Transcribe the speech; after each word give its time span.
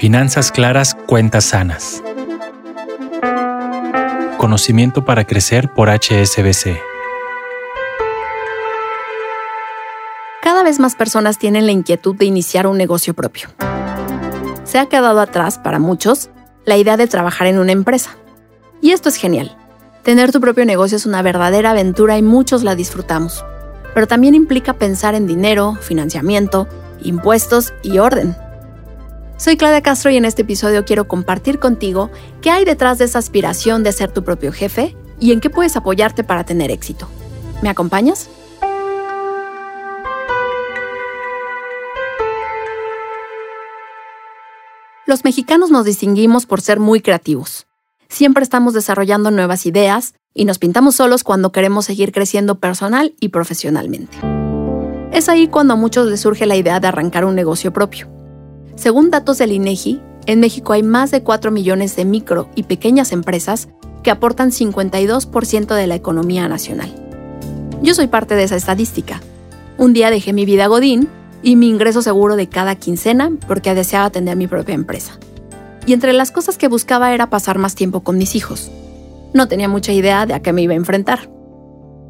Finanzas 0.00 0.50
claras, 0.50 0.94
cuentas 0.94 1.44
sanas. 1.44 2.02
Conocimiento 4.38 5.04
para 5.04 5.26
crecer 5.26 5.72
por 5.74 5.90
HSBC. 5.90 6.78
Cada 10.42 10.62
vez 10.62 10.80
más 10.80 10.94
personas 10.94 11.38
tienen 11.38 11.66
la 11.66 11.72
inquietud 11.72 12.16
de 12.16 12.24
iniciar 12.24 12.66
un 12.66 12.78
negocio 12.78 13.12
propio. 13.12 13.50
Se 14.64 14.78
ha 14.78 14.86
quedado 14.86 15.20
atrás, 15.20 15.58
para 15.58 15.78
muchos, 15.78 16.30
la 16.64 16.78
idea 16.78 16.96
de 16.96 17.06
trabajar 17.06 17.46
en 17.48 17.58
una 17.58 17.72
empresa. 17.72 18.16
Y 18.80 18.92
esto 18.92 19.10
es 19.10 19.16
genial. 19.16 19.54
Tener 20.02 20.32
tu 20.32 20.40
propio 20.40 20.64
negocio 20.64 20.96
es 20.96 21.04
una 21.04 21.20
verdadera 21.20 21.72
aventura 21.72 22.16
y 22.16 22.22
muchos 22.22 22.62
la 22.62 22.74
disfrutamos. 22.74 23.44
Pero 23.92 24.06
también 24.06 24.34
implica 24.34 24.72
pensar 24.72 25.14
en 25.14 25.26
dinero, 25.26 25.76
financiamiento, 25.78 26.66
impuestos 27.02 27.72
y 27.82 27.98
orden. 27.98 28.36
Soy 29.36 29.56
Claudia 29.56 29.80
Castro 29.80 30.10
y 30.10 30.16
en 30.16 30.24
este 30.24 30.42
episodio 30.42 30.84
quiero 30.84 31.08
compartir 31.08 31.58
contigo 31.58 32.10
qué 32.42 32.50
hay 32.50 32.64
detrás 32.64 32.98
de 32.98 33.06
esa 33.06 33.18
aspiración 33.18 33.82
de 33.82 33.92
ser 33.92 34.12
tu 34.12 34.22
propio 34.22 34.52
jefe 34.52 34.96
y 35.18 35.32
en 35.32 35.40
qué 35.40 35.48
puedes 35.48 35.76
apoyarte 35.76 36.24
para 36.24 36.44
tener 36.44 36.70
éxito. 36.70 37.08
¿Me 37.62 37.70
acompañas? 37.70 38.28
Los 45.06 45.24
mexicanos 45.24 45.70
nos 45.70 45.84
distinguimos 45.84 46.46
por 46.46 46.60
ser 46.60 46.78
muy 46.78 47.00
creativos. 47.00 47.66
Siempre 48.08 48.44
estamos 48.44 48.74
desarrollando 48.74 49.30
nuevas 49.30 49.66
ideas 49.66 50.14
y 50.34 50.44
nos 50.44 50.58
pintamos 50.58 50.96
solos 50.96 51.24
cuando 51.24 51.50
queremos 51.50 51.86
seguir 51.86 52.12
creciendo 52.12 52.60
personal 52.60 53.14
y 53.20 53.30
profesionalmente. 53.30 54.18
Es 55.12 55.28
ahí 55.28 55.48
cuando 55.48 55.74
a 55.74 55.76
muchos 55.76 56.08
les 56.08 56.20
surge 56.20 56.46
la 56.46 56.56
idea 56.56 56.80
de 56.80 56.88
arrancar 56.88 57.24
un 57.24 57.34
negocio 57.34 57.72
propio. 57.72 58.08
Según 58.76 59.10
datos 59.10 59.38
del 59.38 59.52
INEGI, 59.52 60.00
en 60.26 60.40
México 60.40 60.72
hay 60.72 60.82
más 60.82 61.10
de 61.10 61.22
4 61.22 61.50
millones 61.50 61.96
de 61.96 62.04
micro 62.04 62.48
y 62.54 62.64
pequeñas 62.64 63.12
empresas 63.12 63.68
que 64.02 64.10
aportan 64.10 64.50
52% 64.50 65.74
de 65.74 65.86
la 65.86 65.94
economía 65.94 66.48
nacional. 66.48 66.94
Yo 67.82 67.94
soy 67.94 68.06
parte 68.06 68.34
de 68.34 68.44
esa 68.44 68.56
estadística. 68.56 69.20
Un 69.78 69.92
día 69.92 70.10
dejé 70.10 70.32
mi 70.32 70.44
vida 70.44 70.66
Godín 70.66 71.08
y 71.42 71.56
mi 71.56 71.68
ingreso 71.68 72.02
seguro 72.02 72.36
de 72.36 72.48
cada 72.48 72.76
quincena 72.76 73.30
porque 73.46 73.74
deseaba 73.74 74.10
tener 74.10 74.36
mi 74.36 74.46
propia 74.46 74.74
empresa 74.74 75.18
y 75.86 75.92
entre 75.92 76.12
las 76.12 76.30
cosas 76.30 76.58
que 76.58 76.68
buscaba 76.68 77.12
era 77.14 77.30
pasar 77.30 77.58
más 77.58 77.74
tiempo 77.74 78.00
con 78.00 78.18
mis 78.18 78.36
hijos. 78.36 78.70
No 79.32 79.48
tenía 79.48 79.68
mucha 79.68 79.92
idea 79.92 80.26
de 80.26 80.34
a 80.34 80.40
qué 80.40 80.52
me 80.52 80.62
iba 80.62 80.72
a 80.72 80.76
enfrentar. 80.76 81.28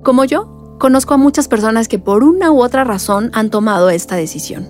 Como 0.03 0.25
yo, 0.25 0.59
conozco 0.81 1.12
a 1.12 1.19
muchas 1.19 1.47
personas 1.47 1.89
que 1.89 1.98
por 1.98 2.25
una 2.25 2.50
u 2.50 2.62
otra 2.62 2.84
razón 2.84 3.31
han 3.34 3.50
tomado 3.50 3.91
esta 3.91 4.17
decisión. 4.17 4.67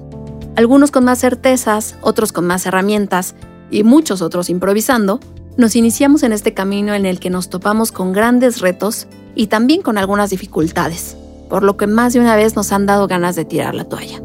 Algunos 0.57 0.91
con 0.91 1.05
más 1.05 1.21
certezas, 1.21 1.95
otros 2.01 2.33
con 2.33 2.49
más 2.49 2.67
herramientas 2.67 3.37
y 3.71 3.85
muchos 3.85 4.21
otros 4.21 4.51
improvisando, 4.51 5.21
nos 5.57 5.77
iniciamos 5.77 6.25
en 6.25 6.33
este 6.33 6.53
camino 6.53 6.95
en 6.95 7.07
el 7.07 7.21
que 7.21 7.31
nos 7.31 7.49
topamos 7.49 7.93
con 7.93 8.13
grandes 8.13 8.61
retos 8.61 9.07
y 9.37 9.47
también 9.47 9.83
con 9.83 9.99
algunas 9.99 10.31
dificultades, 10.31 11.17
por 11.49 11.63
lo 11.63 11.77
que 11.77 11.87
más 11.87 12.13
de 12.13 12.19
una 12.19 12.35
vez 12.35 12.57
nos 12.57 12.73
han 12.73 12.87
dado 12.87 13.07
ganas 13.07 13.37
de 13.37 13.45
tirar 13.45 13.77
la 13.77 13.85
toalla. 13.85 14.21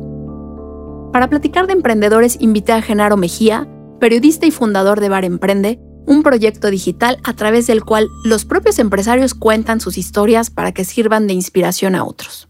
Para 1.14 1.30
platicar 1.30 1.68
de 1.68 1.74
emprendedores 1.74 2.38
invité 2.42 2.74
a 2.74 2.82
Genaro 2.82 3.16
Mejía, 3.16 3.68
periodista 4.00 4.48
y 4.48 4.52
fundador 4.52 5.00
de 5.00 5.10
Bar 5.10 5.24
Emprende, 5.24 5.80
un 6.06 6.24
proyecto 6.24 6.70
digital 6.70 7.20
a 7.24 7.34
través 7.34 7.68
del 7.68 7.84
cual 7.84 8.10
los 8.24 8.46
propios 8.46 8.80
empresarios 8.80 9.34
cuentan 9.34 9.80
sus 9.80 9.98
historias 9.98 10.50
para 10.50 10.72
que 10.72 10.86
sirvan 10.86 11.28
de 11.28 11.34
inspiración 11.34 11.96
a 11.96 12.04
otros. 12.04 12.48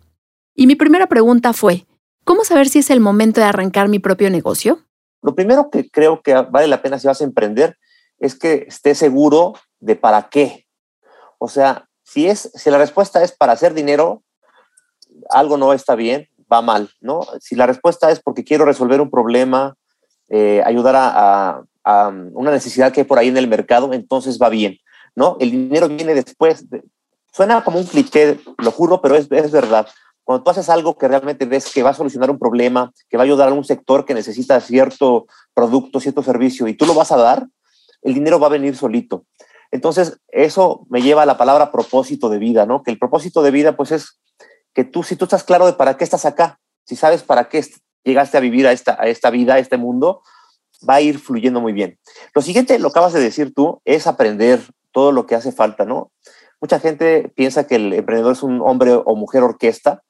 Y 0.53 0.67
mi 0.67 0.75
primera 0.75 1.07
pregunta 1.07 1.53
fue, 1.53 1.85
¿cómo 2.23 2.43
saber 2.43 2.69
si 2.69 2.79
es 2.79 2.89
el 2.89 2.99
momento 2.99 3.41
de 3.41 3.47
arrancar 3.47 3.89
mi 3.89 3.99
propio 3.99 4.29
negocio? 4.29 4.79
Lo 5.21 5.35
primero 5.35 5.69
que 5.69 5.89
creo 5.89 6.21
que 6.21 6.33
vale 6.33 6.67
la 6.67 6.81
pena 6.81 6.99
si 6.99 7.07
vas 7.07 7.21
a 7.21 7.25
emprender 7.25 7.77
es 8.19 8.35
que 8.35 8.65
estés 8.67 8.97
seguro 8.97 9.53
de 9.79 9.95
para 9.95 10.29
qué. 10.29 10.65
O 11.37 11.47
sea, 11.47 11.87
si, 12.03 12.27
es, 12.27 12.51
si 12.53 12.69
la 12.69 12.77
respuesta 12.77 13.23
es 13.23 13.31
para 13.31 13.53
hacer 13.53 13.73
dinero, 13.73 14.23
algo 15.29 15.57
no 15.57 15.73
está 15.73 15.95
bien, 15.95 16.29
va 16.51 16.61
mal, 16.61 16.91
¿no? 17.01 17.21
Si 17.39 17.55
la 17.55 17.65
respuesta 17.65 18.11
es 18.11 18.19
porque 18.19 18.43
quiero 18.43 18.65
resolver 18.65 19.01
un 19.01 19.09
problema, 19.09 19.75
eh, 20.29 20.61
ayudar 20.65 20.95
a, 20.97 21.63
una 21.85 22.51
necesidad 22.51 22.91
que 22.91 23.01
hay 23.01 23.05
por 23.05 23.19
ahí 23.19 23.27
en 23.27 23.37
el 23.37 23.47
mercado, 23.47 23.93
entonces 23.93 24.39
va 24.41 24.49
bien, 24.49 24.79
¿no? 25.15 25.37
El 25.39 25.51
dinero 25.51 25.87
viene 25.87 26.13
después. 26.13 26.65
suena 27.31 27.63
como 27.63 27.79
un 27.79 27.85
cliché, 27.85 28.39
lo 28.57 28.71
juro, 28.71 29.01
pero 29.01 29.15
es, 29.15 29.31
es 29.31 29.51
verdad. 29.51 29.87
Cuando 30.23 30.43
tú 30.43 30.49
haces 30.49 30.69
algo 30.69 30.97
que 30.97 31.07
realmente 31.07 31.45
ves 31.45 31.71
que 31.71 31.83
va 31.83 31.91
a 31.91 31.93
solucionar 31.93 32.31
un 32.31 32.39
problema, 32.39 32.91
que 33.09 33.17
va 33.17 33.23
a 33.23 33.25
ayudar 33.25 33.49
a 33.49 33.53
un 33.53 33.63
sector 33.63 34.05
que 34.05 34.15
necesita 34.15 34.59
cierto 34.59 35.27
producto, 35.53 35.99
cierto 35.99 36.23
servicio, 36.23 36.67
y 36.67 36.73
tú 36.73 36.87
lo 36.87 36.95
vas 36.95 37.11
a 37.11 37.17
dar, 37.17 37.45
el 38.01 38.13
dinero 38.15 38.39
va 38.39 38.47
a 38.47 38.51
venir 38.51 38.75
solito. 38.75 39.25
Entonces, 39.69 40.19
eso 40.29 40.87
me 40.89 41.01
lleva 41.01 41.23
a 41.23 41.25
la 41.25 41.37
palabra 41.37 41.71
propósito 41.71 42.29
de 42.29 42.39
vida, 42.39 42.65
¿no? 42.65 42.81
Que 42.81 42.91
el 42.91 42.97
propósito 42.97 43.43
de 43.43 43.51
vida, 43.51 43.75
pues 43.75 43.91
es 43.91 44.19
que 44.73 44.83
tú, 44.83 45.03
si 45.03 45.15
tú 45.15 45.25
estás 45.25 45.43
claro 45.43 45.65
de 45.65 45.73
para 45.73 45.97
qué 45.97 46.03
estás 46.03 46.25
acá, 46.25 46.59
si 46.85 46.95
sabes 46.95 47.23
para 47.23 47.49
qué 47.49 47.63
llegaste 48.03 48.37
a 48.37 48.41
vivir 48.41 48.67
a 48.67 48.71
esta, 48.71 48.97
a 48.99 49.07
esta 49.07 49.29
vida, 49.29 49.55
a 49.55 49.59
este 49.59 49.77
mundo, 49.77 50.21
va 50.87 50.95
a 50.95 51.01
ir 51.01 51.19
fluyendo 51.19 51.61
muy 51.61 51.73
bien. 51.73 51.97
Lo 52.33 52.41
siguiente, 52.41 52.79
lo 52.79 52.89
acabas 52.89 53.13
de 53.13 53.19
decir 53.19 53.53
tú, 53.53 53.81
es 53.85 54.07
aprender 54.07 54.61
todo 54.91 55.11
lo 55.11 55.25
que 55.25 55.35
hace 55.35 55.51
falta, 55.51 55.85
¿no? 55.85 56.11
Mucha 56.61 56.79
gente 56.79 57.31
piensa 57.35 57.67
que 57.67 57.75
el 57.75 57.93
emprendedor 57.93 58.33
es 58.33 58.43
un 58.43 58.61
hombre 58.61 58.93
o 58.93 59.15
mujer 59.15 59.43
orquesta. 59.43 60.03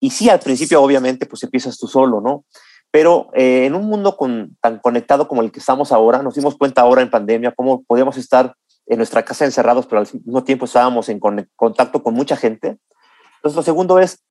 Y 0.00 0.10
sí, 0.10 0.28
al 0.28 0.40
principio, 0.40 0.82
obviamente, 0.82 1.26
pues 1.26 1.42
empiezas 1.42 1.78
tú 1.78 1.86
solo, 1.86 2.20
¿no? 2.20 2.44
Pero 2.90 3.30
eh, 3.34 3.66
en 3.66 3.74
un 3.74 3.86
mundo 3.86 4.16
tan 4.60 4.78
conectado 4.78 5.26
como 5.26 5.42
el 5.42 5.50
que 5.50 5.60
estamos 5.60 5.92
ahora, 5.92 6.22
nos 6.22 6.34
dimos 6.34 6.56
cuenta 6.56 6.82
ahora 6.82 7.02
en 7.02 7.10
pandemia 7.10 7.52
cómo 7.52 7.82
podíamos 7.82 8.16
estar 8.16 8.54
en 8.86 8.98
nuestra 8.98 9.24
casa 9.24 9.44
encerrados, 9.44 9.86
pero 9.86 10.00
al 10.00 10.08
mismo 10.12 10.44
tiempo 10.44 10.66
estábamos 10.66 11.08
en 11.08 11.18
contacto 11.56 12.02
con 12.02 12.14
mucha 12.14 12.36
gente. 12.36 12.78
Entonces, 13.36 13.56
lo 13.56 13.62
segundo 13.62 13.98
es 13.98 14.22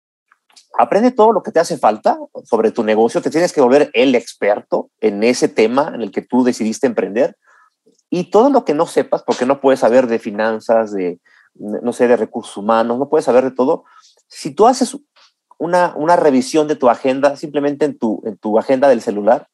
aprende 0.78 1.12
todo 1.12 1.32
lo 1.32 1.44
que 1.44 1.52
te 1.52 1.60
hace 1.60 1.78
falta 1.78 2.18
sobre 2.44 2.72
tu 2.72 2.84
negocio, 2.84 3.22
te 3.22 3.30
tienes 3.30 3.54
que 3.54 3.62
volver 3.62 3.90
el 3.94 4.16
experto 4.16 4.90
en 5.00 5.24
ese 5.24 5.48
tema 5.48 5.92
en 5.94 6.02
el 6.02 6.12
que 6.12 6.22
tú 6.22 6.44
decidiste 6.44 6.88
emprender. 6.88 7.38
Y 8.10 8.30
todo 8.30 8.50
lo 8.50 8.66
que 8.66 8.74
no 8.74 8.88
sepas, 8.88 9.24
porque 9.24 9.46
no 9.46 9.62
puedes 9.62 9.80
saber 9.80 10.08
de 10.08 10.20
finanzas, 10.20 10.92
de, 10.92 11.20
no 11.56 11.94
sé, 11.94 12.08
de 12.08 12.18
recursos 12.18 12.58
humanos, 12.58 13.00
no 13.00 13.10
puedes 13.10 13.26
saber 13.26 13.44
de 13.46 13.52
todo. 13.52 13.86
Si 14.28 14.52
tú 14.52 14.68
haces 14.68 14.98
una, 15.58 16.16
revisión 16.16 16.68
de 16.68 16.76
tu 16.76 16.90
agenda, 16.90 17.36
simplemente 17.36 17.86
en 17.86 17.98
tu, 17.98 18.22
en 18.26 18.38
tu 18.38 18.58
agenda 18.58 18.90
del 18.90 19.02
celular, 19.02 19.48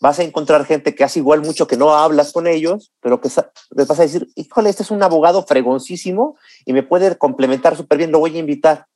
vas 0.00 0.18
a 0.18 0.24
encontrar 0.24 0.64
gente 0.64 0.94
que 0.94 1.04
hace 1.04 1.20
igual 1.20 1.42
mucho 1.42 1.66
que 1.66 1.76
no 1.76 1.94
hablas 1.94 2.32
con 2.32 2.46
ellos, 2.46 2.92
pero 3.00 3.20
que 3.20 3.28
les 3.70 3.86
vas 3.86 3.98
a 3.98 4.02
decir, 4.02 4.28
híjole, 4.34 4.70
este 4.70 4.82
es 4.82 4.90
un 4.90 5.02
abogado 5.02 5.44
fregoncísimo 5.44 6.36
y 6.64 6.72
me 6.72 6.82
puede 6.82 7.16
complementar 7.16 7.76
súper 7.76 7.98
bien, 7.98 8.12
lo 8.12 8.18
voy 8.18 8.36
a 8.36 8.40
invitar 8.40 8.86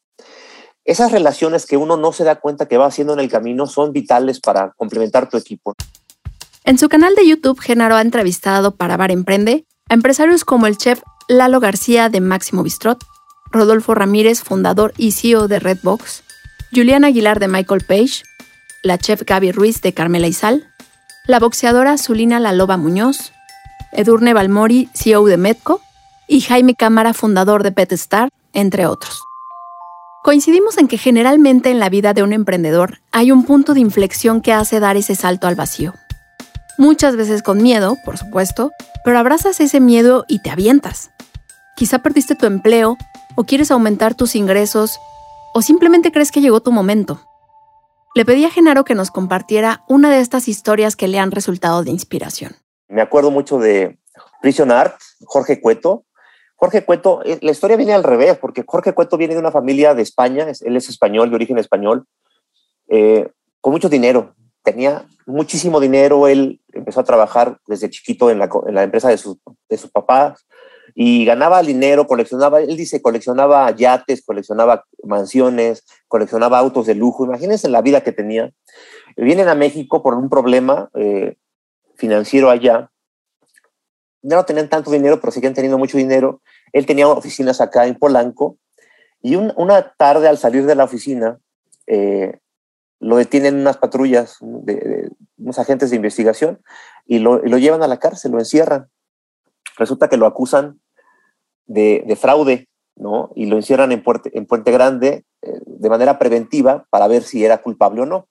esas 0.91 1.13
relaciones 1.13 1.67
que 1.67 1.77
uno 1.77 1.97
no 1.97 2.11
se 2.13 2.25
da 2.25 2.41
cuenta 2.41 2.67
que 2.67 2.77
va 2.77 2.87
haciendo 2.87 3.13
en 3.13 3.21
el 3.21 3.31
camino 3.31 3.69
son 3.69 3.93
vitales 3.93 4.41
para 4.41 4.73
complementar 4.73 5.29
tu 5.29 5.37
equipo. 5.37 5.75
En 6.65 6.79
su 6.79 6.89
canal 6.89 7.15
de 7.15 7.29
YouTube, 7.29 7.61
Genaro 7.61 7.95
ha 7.95 8.01
entrevistado 8.01 8.75
para 8.75 8.97
Bar 8.97 9.13
Emprende 9.13 9.65
a 9.89 9.95
empresarios 9.95 10.45
como 10.45 10.67
el 10.67 10.77
chef 10.77 11.01
Lalo 11.29 11.61
García 11.61 12.09
de 12.09 12.21
Máximo 12.21 12.65
Bistrot, 12.65 12.99
Rodolfo 13.53 13.95
Ramírez, 13.95 14.43
fundador 14.43 14.93
y 14.97 15.13
CEO 15.13 15.47
de 15.47 15.61
Redbox, 15.61 16.25
Juliana 16.75 17.07
Aguilar 17.07 17.39
de 17.39 17.47
Michael 17.47 17.85
Page, 17.87 18.25
la 18.83 18.99
chef 18.99 19.23
Gaby 19.25 19.53
Ruiz 19.53 19.83
de 19.83 19.95
Carmela 19.95 20.27
Izal, 20.27 20.67
la 21.25 21.39
boxeadora 21.39 21.99
Zulina 21.99 22.41
La 22.41 22.53
Loba 22.53 22.77
Muñoz, 22.77 23.33
Edurne 23.93 24.35
Balmori, 24.35 24.89
CEO 24.95 25.25
de 25.27 25.37
Medco, 25.37 25.81
y 26.27 26.41
Jaime 26.41 26.75
Cámara, 26.75 27.15
fundador 27.15 27.63
de 27.63 27.71
PetStar, 27.71 28.29
entre 28.53 28.87
otros. 28.87 29.30
Coincidimos 30.23 30.77
en 30.77 30.87
que 30.87 30.99
generalmente 30.99 31.71
en 31.71 31.79
la 31.79 31.89
vida 31.89 32.13
de 32.13 32.23
un 32.23 32.35
emprendedor 32.35 32.99
hay 33.11 33.33
un 33.33 33.47
punto 33.47 33.73
de 33.73 33.81
inflexión 33.81 34.43
que 34.43 34.53
hace 34.53 34.79
dar 34.79 34.99
ese 34.99 35.15
salto 35.15 35.47
al 35.47 35.55
vacío. 35.55 35.95
Muchas 36.77 37.17
veces 37.17 37.43
con 37.43 37.63
miedo, 37.63 37.97
por 38.05 38.19
supuesto, 38.19 38.71
pero 39.03 39.19
abrazas 39.19 39.61
ese 39.61 39.81
miedo 39.81 40.27
y 40.29 40.43
te 40.43 40.51
avientas. 40.51 41.11
Quizá 41.75 42.01
perdiste 42.01 42.35
tu 42.35 42.45
empleo, 42.45 42.99
o 43.35 43.45
quieres 43.45 43.71
aumentar 43.71 44.15
tus 44.15 44.35
ingresos, 44.37 44.99
o 45.55 45.63
simplemente 45.63 46.13
crees 46.13 46.31
que 46.31 46.43
llegó 46.43 46.61
tu 46.61 46.71
momento. 46.71 47.23
Le 48.15 48.27
pedí 48.27 48.45
a 48.45 48.51
Genaro 48.51 48.85
que 48.85 48.95
nos 48.95 49.11
compartiera 49.11 49.85
una 49.89 50.11
de 50.11 50.21
estas 50.21 50.49
historias 50.49 50.97
que 50.97 51.09
le 51.09 51.19
han 51.19 51.31
resultado 51.31 51.83
de 51.83 51.93
inspiración. 51.93 52.57
Me 52.89 53.01
acuerdo 53.01 53.31
mucho 53.31 53.59
de 53.59 53.99
Prison 54.43 54.71
Art, 54.71 55.01
Jorge 55.25 55.63
Cueto, 55.63 56.05
Jorge 56.61 56.85
Cueto, 56.85 57.23
eh, 57.25 57.39
la 57.41 57.53
historia 57.53 57.79
viene 57.79 57.95
al 57.95 58.05
revés, 58.05 58.37
porque 58.37 58.65
Jorge 58.67 58.93
Cueto 58.93 59.17
viene 59.17 59.33
de 59.33 59.41
una 59.41 59.51
familia 59.51 59.95
de 59.95 60.03
España, 60.03 60.47
él 60.61 60.77
es 60.77 60.91
español, 60.91 61.31
de 61.31 61.37
origen 61.37 61.57
español, 61.57 62.05
eh, 62.89 63.31
con 63.63 63.73
mucho 63.73 63.89
dinero. 63.89 64.35
Tenía 64.63 65.07
muchísimo 65.25 65.81
dinero, 65.81 66.29
él 66.29 66.61
empezó 66.75 67.01
a 67.01 67.05
trabajar 67.05 67.57
desde 67.67 67.89
chiquito 67.89 68.31
en 68.31 68.39
la, 68.39 68.83
empresa 68.83 69.09
de, 69.09 69.17
sus 69.17 69.39
papás, 69.91 70.45
y 70.95 71.25
ganaba 71.25 71.63
dinero, 71.63 72.07
coleccionaba, 72.07 72.61
él 72.61 72.77
dice, 72.77 73.01
coleccionaba 73.01 73.75
yates, 73.75 74.23
coleccionaba 74.23 74.85
mansiones, 75.03 75.87
coleccionaba 76.09 76.59
autos 76.59 76.85
de 76.85 76.95
lujo, 76.95 77.25
imagínense 77.25 77.71
la 77.71 77.81
vida 77.81 78.03
que 78.03 78.13
tenía. 78.13 78.53
Vienen 79.17 79.49
a 79.49 79.55
México 79.55 80.03
por 80.03 80.13
un 80.13 80.29
problema 80.29 80.91
eh, 80.93 81.37
financiero 81.97 82.51
allá, 82.51 82.91
ya 84.23 84.37
no 84.37 84.45
tenían 84.45 84.69
tanto 84.69 84.91
dinero, 84.91 85.21
pero 85.21 85.33
seguían 85.33 85.55
teniendo 85.55 85.79
mucho 85.79 85.97
dinero. 85.97 86.43
Él 86.73 86.87
tenía 86.87 87.09
oficinas 87.09 87.61
acá 87.61 87.87
en 87.87 87.97
Polanco 87.97 88.59
y 89.23 89.37
una 89.37 89.95
tarde 89.97 90.29
al 90.29 90.39
salir 90.39 90.65
de 90.65 90.75
la 90.75 90.85
oficina, 90.85 91.39
eh, 91.87 92.39
lo 93.01 93.17
detienen 93.17 93.57
unas 93.57 93.77
patrullas, 93.77 94.39
de, 94.41 95.11
unos 95.39 95.59
agentes 95.59 95.91
de 95.91 95.97
investigación, 95.97 96.61
y 97.07 97.19
lo, 97.19 97.41
llevan 97.43 97.83
a 97.83 97.89
la 97.89 97.99
cárcel, 97.99 98.33
lo 98.33 98.39
encierran. 98.39 98.89
Resulta 99.77 100.09
que 100.09 100.17
lo 100.17 100.27
acusan 100.27 100.81
de, 101.67 102.17
fraude, 102.19 102.69
¿no? 102.97 103.31
Y 103.35 103.47
lo 103.47 103.57
encierran 103.57 103.93
en 103.93 104.03
Puente, 104.03 104.31
en 104.37 104.47
Puente 104.47 104.73
Grande 104.73 105.25
eh, 105.43 105.61
de 105.65 105.91
manera 105.91 106.19
preventiva 106.19 106.87
para 106.91 107.07
ver 107.07 107.23
si 107.23 107.45
era 107.45 107.59
culpable 107.59 108.03
o 108.03 108.07
no. 108.07 108.29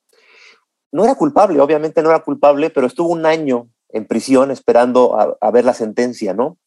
No 0.91 1.03
era 1.03 1.15
culpable, 1.15 1.59
obviamente 1.59 2.01
no 2.01 2.09
era 2.09 2.19
culpable, 2.19 2.69
pero 2.71 2.87
estuvo 2.87 3.09
un 3.09 3.25
año 3.25 3.69
en 3.91 4.05
prisión 4.05 4.51
esperando 4.51 5.37
a, 5.39 5.51
ver 5.51 5.65
la 5.65 5.73
sentencia, 5.73 6.33
¿no? 6.33 6.57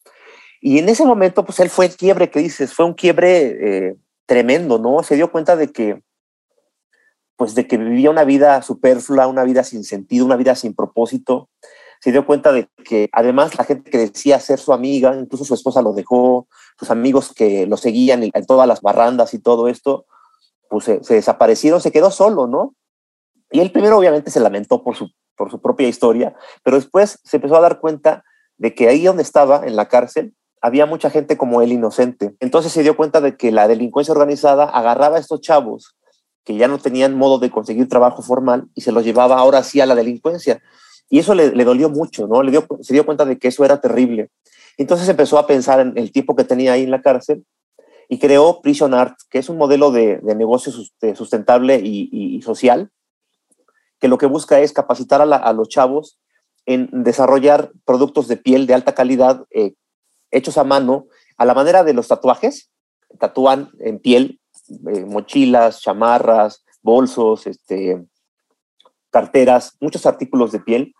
Y 0.61 0.79
en 0.79 0.89
ese 0.89 1.05
momento, 1.05 1.43
pues 1.43 1.59
él 1.59 1.69
fue 1.69 1.85
el 1.87 1.95
quiebre 1.95 2.29
que 2.29 2.39
dices, 2.39 2.73
fue 2.73 2.85
un 2.85 2.93
quiebre 2.93 3.87
eh, 3.87 3.95
tremendo, 4.25 4.79
¿no? 4.79 5.03
Se 5.03 5.15
dio 5.15 5.31
cuenta 5.31 5.55
de 5.55 5.71
que, 5.71 6.01
pues 7.35 7.55
de 7.55 7.67
que 7.67 7.77
vivía 7.77 8.09
una 8.09 8.23
vida 8.23 8.61
superflua, 8.61 9.27
una 9.27 9.43
vida 9.43 9.63
sin 9.63 9.83
sentido, 9.83 10.25
una 10.25 10.37
vida 10.37 10.55
sin 10.55 10.73
propósito. 10.73 11.49
Se 11.99 12.11
dio 12.11 12.25
cuenta 12.25 12.51
de 12.51 12.69
que 12.83 13.09
además 13.11 13.57
la 13.57 13.63
gente 13.63 13.89
que 13.89 13.97
decía 13.97 14.39
ser 14.39 14.59
su 14.59 14.73
amiga, 14.73 15.15
incluso 15.15 15.45
su 15.45 15.53
esposa 15.53 15.81
lo 15.81 15.93
dejó, 15.93 16.47
sus 16.77 16.91
amigos 16.91 17.33
que 17.33 17.65
lo 17.65 17.77
seguían 17.77 18.23
en 18.23 18.45
todas 18.45 18.67
las 18.67 18.81
barrandas 18.81 19.33
y 19.33 19.39
todo 19.39 19.67
esto, 19.67 20.05
pues 20.69 20.85
se, 20.85 21.03
se 21.03 21.15
desaparecieron, 21.15 21.81
se 21.81 21.91
quedó 21.91 22.11
solo, 22.11 22.47
¿no? 22.47 22.75
Y 23.53 23.59
él 23.59 23.71
primero 23.71 23.99
obviamente 23.99 24.31
se 24.31 24.39
lamentó 24.39 24.83
por 24.83 24.95
su, 24.95 25.11
por 25.37 25.51
su 25.51 25.61
propia 25.61 25.87
historia, 25.87 26.35
pero 26.63 26.75
después 26.75 27.19
se 27.23 27.37
empezó 27.37 27.55
a 27.55 27.61
dar 27.61 27.79
cuenta 27.79 28.25
de 28.57 28.73
que 28.73 28.89
ahí 28.89 29.03
donde 29.03 29.21
estaba, 29.21 29.61
en 29.67 29.75
la 29.75 29.87
cárcel, 29.87 30.33
había 30.59 30.87
mucha 30.87 31.11
gente 31.11 31.37
como 31.37 31.61
él 31.61 31.71
inocente. 31.71 32.35
Entonces 32.39 32.71
se 32.71 32.81
dio 32.81 32.97
cuenta 32.97 33.21
de 33.21 33.37
que 33.37 33.51
la 33.51 33.67
delincuencia 33.67 34.11
organizada 34.11 34.63
agarraba 34.63 35.17
a 35.17 35.19
estos 35.19 35.39
chavos 35.41 35.95
que 36.43 36.55
ya 36.55 36.67
no 36.67 36.79
tenían 36.79 37.15
modo 37.15 37.37
de 37.37 37.51
conseguir 37.51 37.87
trabajo 37.87 38.23
formal 38.23 38.69
y 38.73 38.81
se 38.81 38.91
los 38.91 39.05
llevaba 39.05 39.37
ahora 39.37 39.61
sí 39.61 39.79
a 39.81 39.85
la 39.85 39.93
delincuencia. 39.93 40.59
Y 41.07 41.19
eso 41.19 41.35
le, 41.35 41.51
dolió 41.51 41.91
mucho, 41.91 42.25
¿no? 42.25 42.41
Le 42.41 42.49
dio, 42.49 42.65
se 42.81 42.93
dio 42.93 43.05
cuenta 43.05 43.23
de 43.23 43.37
que 43.37 43.49
eso 43.49 43.63
era 43.63 43.79
terrible. 43.79 44.31
Entonces 44.77 45.07
empezó 45.07 45.37
a 45.37 45.45
pensar 45.45 45.79
en 45.79 45.95
el 45.95 46.11
tiempo 46.11 46.35
que 46.35 46.43
tenía 46.43 46.73
ahí 46.73 46.83
en 46.83 46.91
la 46.91 47.03
cárcel 47.03 47.45
y 48.09 48.17
creó 48.17 48.61
Prison 48.63 48.95
Art, 48.95 49.15
que 49.29 49.37
es 49.37 49.47
un 49.47 49.59
modelo 49.59 49.91
de, 49.91 50.19
negocio 50.23 50.73
sustentable 51.13 51.79
y 51.83 52.41
social, 52.41 52.89
que 54.03 54.09
lo 54.09 54.17
que 54.17 54.25
busca 54.25 54.59
es 54.59 54.73
capacitar 54.73 55.21
a, 55.21 55.53
los 55.53 55.69
chavos 55.69 56.19
en 56.65 56.89
desarrollar 56.91 57.71
productos 57.85 58.27
de 58.27 58.35
piel 58.35 58.67
de 58.67 58.73
alta 58.73 58.93
calidad 58.93 59.45
eh, 59.49 59.75
hechos 60.29 60.57
a 60.57 60.65
mano, 60.65 61.07
a 61.37 61.45
la 61.45 61.53
manera 61.53 61.85
de 61.85 61.93
los 61.93 62.09
tatuajes. 62.09 62.69
Tatúan 63.17 63.71
en 63.79 63.99
piel 63.99 64.41
eh, 64.89 65.05
mochilas, 65.05 65.79
chamarras, 65.79 66.65
bolsos, 66.81 67.47
este, 67.47 68.05
carteras, 69.09 69.77
muchos 69.79 70.05
artículos 70.05 70.51
de 70.51 70.59
piel. 70.59 70.93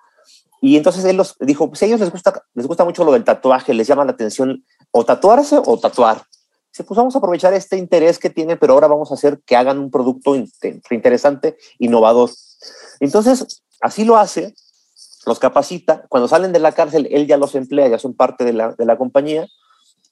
Y 0.61 0.77
entonces 0.77 1.03
él 1.03 1.17
los 1.17 1.35
dijo, 1.41 1.67
pues 1.67 1.83
a 1.83 1.87
ellos 1.87 1.99
les 1.99 2.09
gusta, 2.09 2.41
les 2.53 2.67
gusta 2.67 2.85
mucho 2.85 3.03
lo 3.03 3.11
del 3.11 3.25
tatuaje, 3.25 3.73
les 3.73 3.85
llama 3.85 4.05
la 4.05 4.13
atención 4.13 4.63
o 4.91 5.03
tatuarse 5.03 5.57
o 5.57 5.77
tatuar. 5.77 6.23
Pues 6.75 6.97
vamos 6.97 7.13
a 7.15 7.19
aprovechar 7.19 7.53
este 7.53 7.77
interés 7.77 8.17
que 8.17 8.31
tienen, 8.31 8.57
pero 8.57 8.73
ahora 8.73 8.87
vamos 8.87 9.11
a 9.11 9.13
hacer 9.13 9.39
que 9.45 9.55
hagan 9.55 9.77
un 9.77 9.91
producto 9.91 10.35
interesante, 10.35 11.57
innovador. 11.77 12.31
Entonces, 12.99 13.61
así 13.79 14.03
lo 14.05 14.17
hace, 14.17 14.55
los 15.27 15.37
capacita. 15.37 16.05
Cuando 16.09 16.27
salen 16.27 16.51
de 16.51 16.59
la 16.59 16.71
cárcel, 16.71 17.07
él 17.11 17.27
ya 17.27 17.37
los 17.37 17.53
emplea, 17.53 17.87
ya 17.89 17.99
son 17.99 18.15
parte 18.15 18.43
de 18.43 18.53
la, 18.53 18.73
de 18.73 18.85
la 18.85 18.97
compañía. 18.97 19.47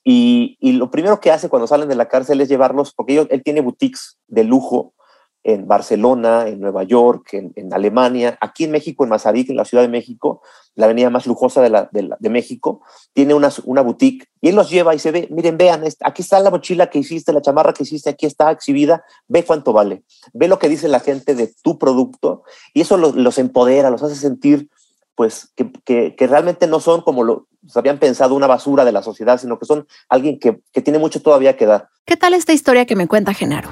Y, 0.04 0.58
y, 0.60 0.74
lo 0.74 0.92
primero 0.92 1.20
que 1.20 1.32
hace 1.32 1.50
cuando 1.50 1.68
salen 1.68 1.90
de 1.90 1.96
la 1.96 2.08
cárcel 2.08 2.42
es 2.42 2.50
llevarlos, 2.50 2.94
porque 2.94 3.28
él 3.30 3.44
tiene 3.44 3.62
boutiques 3.62 4.18
de 4.28 4.44
lujo 4.44 4.94
en 5.44 5.68
Barcelona, 5.68 6.48
en 6.48 6.60
Nueva 6.60 6.84
York, 6.84 7.34
en, 7.34 7.74
Alemania, 7.74 8.38
aquí 8.42 8.66
en 8.66 8.72
México, 8.72 9.04
en 9.04 9.10
Mazarik, 9.10 9.50
en 9.50 9.56
la 9.56 9.66
Ciudad 9.66 9.84
de 9.84 9.90
México, 9.90 10.42
la 10.76 10.86
avenida 10.86 11.10
más 11.10 11.26
lujosa 11.26 11.62
de, 11.62 12.30
México, 12.30 12.82
tiene 13.14 13.34
una, 13.34 13.50
una, 13.66 13.82
boutique 13.82 14.28
y 14.40 14.50
él 14.50 14.56
los 14.56 14.70
lleva 14.70 14.94
y 14.94 15.00
se 15.00 15.12
ve, 15.12 15.28
miren, 15.32 15.58
vean, 15.58 15.84
aquí 16.02 16.22
está 16.22 16.40
la 16.40 16.52
mochila 16.52 16.90
que 16.90 17.00
hiciste, 17.00 17.34
la 17.34 17.42
chamarra 17.42 17.74
que 17.74 17.84
hiciste, 17.84 18.12
aquí 18.12 18.26
está 18.26 18.52
exhibida, 18.52 19.04
ve 19.28 19.44
cuánto 19.44 19.74
vale, 19.74 20.04
ve 20.34 20.48
lo 20.48 20.60
que 20.60 20.70
dice 20.70 20.88
la 20.88 21.00
gente 21.00 21.34
de 21.34 21.52
tu 21.64 21.80
producto 21.80 22.44
y 22.74 22.82
eso 22.82 22.98
los, 22.98 23.16
los 23.16 23.38
empodera, 23.38 23.90
los 23.90 24.04
hace 24.04 24.16
sentir 24.16 24.70
pues 25.16 25.52
que, 25.56 25.72
que, 25.84 26.16
que, 26.16 26.28
realmente 26.28 26.68
no 26.68 26.80
son 26.80 27.02
como 27.02 27.24
lo 27.24 27.48
habían 27.76 28.00
pensado 28.00 28.34
una 28.34 28.48
basura 28.48 28.86
de 28.86 28.92
la 28.92 29.04
sociedad, 29.04 29.40
sino 29.40 29.60
que 29.60 29.66
son 29.66 29.88
alguien 30.10 30.40
que, 30.40 30.62
que 30.72 30.82
tiene 30.82 31.00
mucho 31.00 31.22
todavía 31.22 31.58
que 31.58 31.66
dar. 31.66 31.90
¿Qué 32.06 32.18
tal 32.18 32.34
esta 32.34 32.54
historia 32.54 32.86
que 32.86 32.96
me 32.96 33.08
cuenta 33.08 33.34
Genaro? 33.34 33.70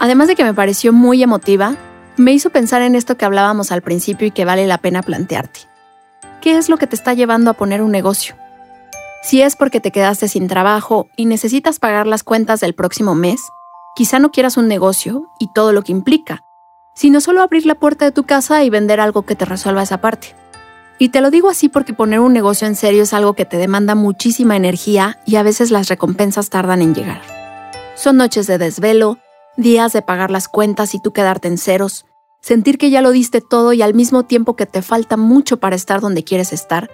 Además 0.00 0.28
de 0.28 0.34
que 0.34 0.44
me 0.44 0.54
pareció 0.54 0.94
muy 0.94 1.22
emotiva, 1.22 1.76
me 2.16 2.32
hizo 2.32 2.48
pensar 2.48 2.80
en 2.80 2.94
esto 2.94 3.18
que 3.18 3.26
hablábamos 3.26 3.70
al 3.70 3.82
principio 3.82 4.26
y 4.26 4.30
que 4.30 4.46
vale 4.46 4.66
la 4.66 4.78
pena 4.78 5.02
plantearte. 5.02 5.60
¿Qué 6.40 6.56
es 6.56 6.70
lo 6.70 6.78
que 6.78 6.86
te 6.86 6.96
está 6.96 7.12
llevando 7.12 7.50
a 7.50 7.54
poner 7.54 7.82
un 7.82 7.92
negocio? 7.92 8.34
Si 9.22 9.42
es 9.42 9.56
porque 9.56 9.78
te 9.78 9.90
quedaste 9.90 10.26
sin 10.26 10.48
trabajo 10.48 11.08
y 11.16 11.26
necesitas 11.26 11.78
pagar 11.78 12.06
las 12.06 12.22
cuentas 12.22 12.60
del 12.60 12.74
próximo 12.74 13.14
mes, 13.14 13.42
quizá 13.94 14.18
no 14.18 14.30
quieras 14.30 14.56
un 14.56 14.68
negocio 14.68 15.28
y 15.38 15.52
todo 15.52 15.74
lo 15.74 15.82
que 15.82 15.92
implica, 15.92 16.44
sino 16.94 17.20
solo 17.20 17.42
abrir 17.42 17.66
la 17.66 17.74
puerta 17.74 18.06
de 18.06 18.12
tu 18.12 18.24
casa 18.24 18.64
y 18.64 18.70
vender 18.70 19.00
algo 19.00 19.26
que 19.26 19.36
te 19.36 19.44
resuelva 19.44 19.82
esa 19.82 20.00
parte. 20.00 20.34
Y 20.98 21.10
te 21.10 21.20
lo 21.20 21.30
digo 21.30 21.50
así 21.50 21.68
porque 21.68 21.92
poner 21.92 22.20
un 22.20 22.32
negocio 22.32 22.66
en 22.66 22.74
serio 22.74 23.02
es 23.02 23.12
algo 23.12 23.34
que 23.34 23.44
te 23.44 23.58
demanda 23.58 23.94
muchísima 23.94 24.56
energía 24.56 25.18
y 25.26 25.36
a 25.36 25.42
veces 25.42 25.70
las 25.70 25.88
recompensas 25.88 26.48
tardan 26.48 26.80
en 26.80 26.94
llegar. 26.94 27.20
Son 27.96 28.16
noches 28.16 28.46
de 28.46 28.56
desvelo, 28.56 29.18
días 29.60 29.92
de 29.92 30.02
pagar 30.02 30.30
las 30.30 30.48
cuentas 30.48 30.94
y 30.94 31.00
tú 31.00 31.12
quedarte 31.12 31.48
en 31.48 31.58
ceros, 31.58 32.06
sentir 32.40 32.78
que 32.78 32.90
ya 32.90 33.02
lo 33.02 33.10
diste 33.10 33.40
todo 33.40 33.72
y 33.72 33.82
al 33.82 33.94
mismo 33.94 34.24
tiempo 34.24 34.56
que 34.56 34.66
te 34.66 34.82
falta 34.82 35.16
mucho 35.16 35.58
para 35.58 35.76
estar 35.76 36.00
donde 36.00 36.24
quieres 36.24 36.52
estar, 36.52 36.90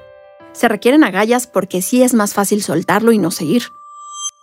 se 0.53 0.69
requieren 0.69 1.05
agallas 1.05 1.47
porque 1.47 1.83
sí 1.83 2.03
es 2.03 2.15
más 2.15 2.35
fácil 2.35 2.63
soltarlo 2.63 3.13
y 3.13 3.19
no 3.19 3.31
seguir. 3.31 3.65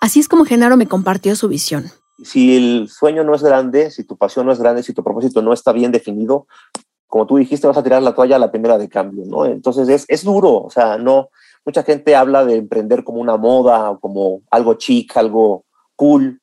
Así 0.01 0.19
es 0.19 0.27
como 0.27 0.45
Genaro 0.45 0.77
me 0.77 0.87
compartió 0.87 1.35
su 1.35 1.47
visión. 1.47 1.85
Si 2.23 2.55
el 2.55 2.89
sueño 2.89 3.23
no 3.23 3.35
es 3.35 3.43
grande, 3.43 3.89
si 3.89 4.03
tu 4.03 4.17
pasión 4.17 4.45
no 4.45 4.51
es 4.51 4.59
grande, 4.59 4.83
si 4.83 4.93
tu 4.93 5.03
propósito 5.03 5.41
no 5.41 5.53
está 5.53 5.71
bien 5.71 5.91
definido, 5.91 6.47
como 7.07 7.25
tú 7.25 7.37
dijiste, 7.37 7.67
vas 7.67 7.77
a 7.77 7.83
tirar 7.83 8.01
la 8.01 8.15
toalla 8.15 8.37
a 8.37 8.39
la 8.39 8.51
primera 8.51 8.77
de 8.77 8.89
cambio, 8.89 9.23
¿no? 9.25 9.45
Entonces 9.45 9.89
es, 9.89 10.05
es 10.07 10.23
duro, 10.23 10.61
o 10.63 10.69
sea, 10.69 10.97
no, 10.97 11.29
mucha 11.65 11.83
gente 11.83 12.15
habla 12.15 12.45
de 12.45 12.55
emprender 12.55 13.03
como 13.03 13.19
una 13.19 13.37
moda 13.37 13.91
o 13.91 13.99
como 13.99 14.41
algo 14.51 14.75
chic, 14.75 15.15
algo 15.17 15.65
cool, 15.95 16.41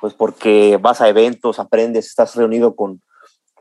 pues 0.00 0.14
porque 0.14 0.78
vas 0.80 1.00
a 1.00 1.08
eventos, 1.08 1.58
aprendes, 1.58 2.06
estás 2.06 2.34
reunido 2.36 2.74
con, 2.74 3.00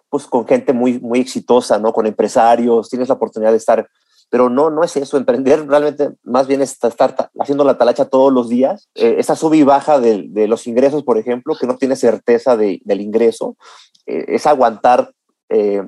pues 0.09 0.25
con 0.25 0.48
gente 0.48 0.74
muy, 0.74 1.00
muy 1.00 1.19
exitosa, 1.19 1.79
¿no? 1.79 1.93
Con 1.93 2.05
empresarios, 2.05 2.89
tienes 2.89 3.07
la 3.07 3.15
oportunidad 3.15 3.51
de 3.51 3.57
estar, 3.57 3.88
pero 4.29 4.50
no, 4.50 4.69
no 4.69 4.83
es 4.83 4.95
eso, 4.98 5.17
emprender 5.17 5.67
realmente 5.67 6.12
más 6.24 6.48
bien 6.48 6.62
es 6.62 6.71
estar 6.83 7.29
haciendo 7.39 7.63
la 7.63 7.77
talacha 7.77 8.05
todos 8.05 8.31
los 8.31 8.50
días, 8.50 8.89
eh, 8.95 9.15
esa 9.17 9.36
sub 9.36 9.53
y 9.53 9.63
baja 9.63 10.00
de, 10.00 10.25
de, 10.29 10.48
los 10.48 10.67
ingresos, 10.67 11.03
por 11.03 11.17
ejemplo, 11.17 11.55
que 11.55 11.67
no 11.67 11.77
tienes 11.77 12.00
certeza 12.00 12.57
de, 12.57 12.81
del 12.83 13.01
ingreso, 13.01 13.55
eh, 14.05 14.25
es 14.27 14.45
aguantar 14.48 15.12
eh, 15.50 15.83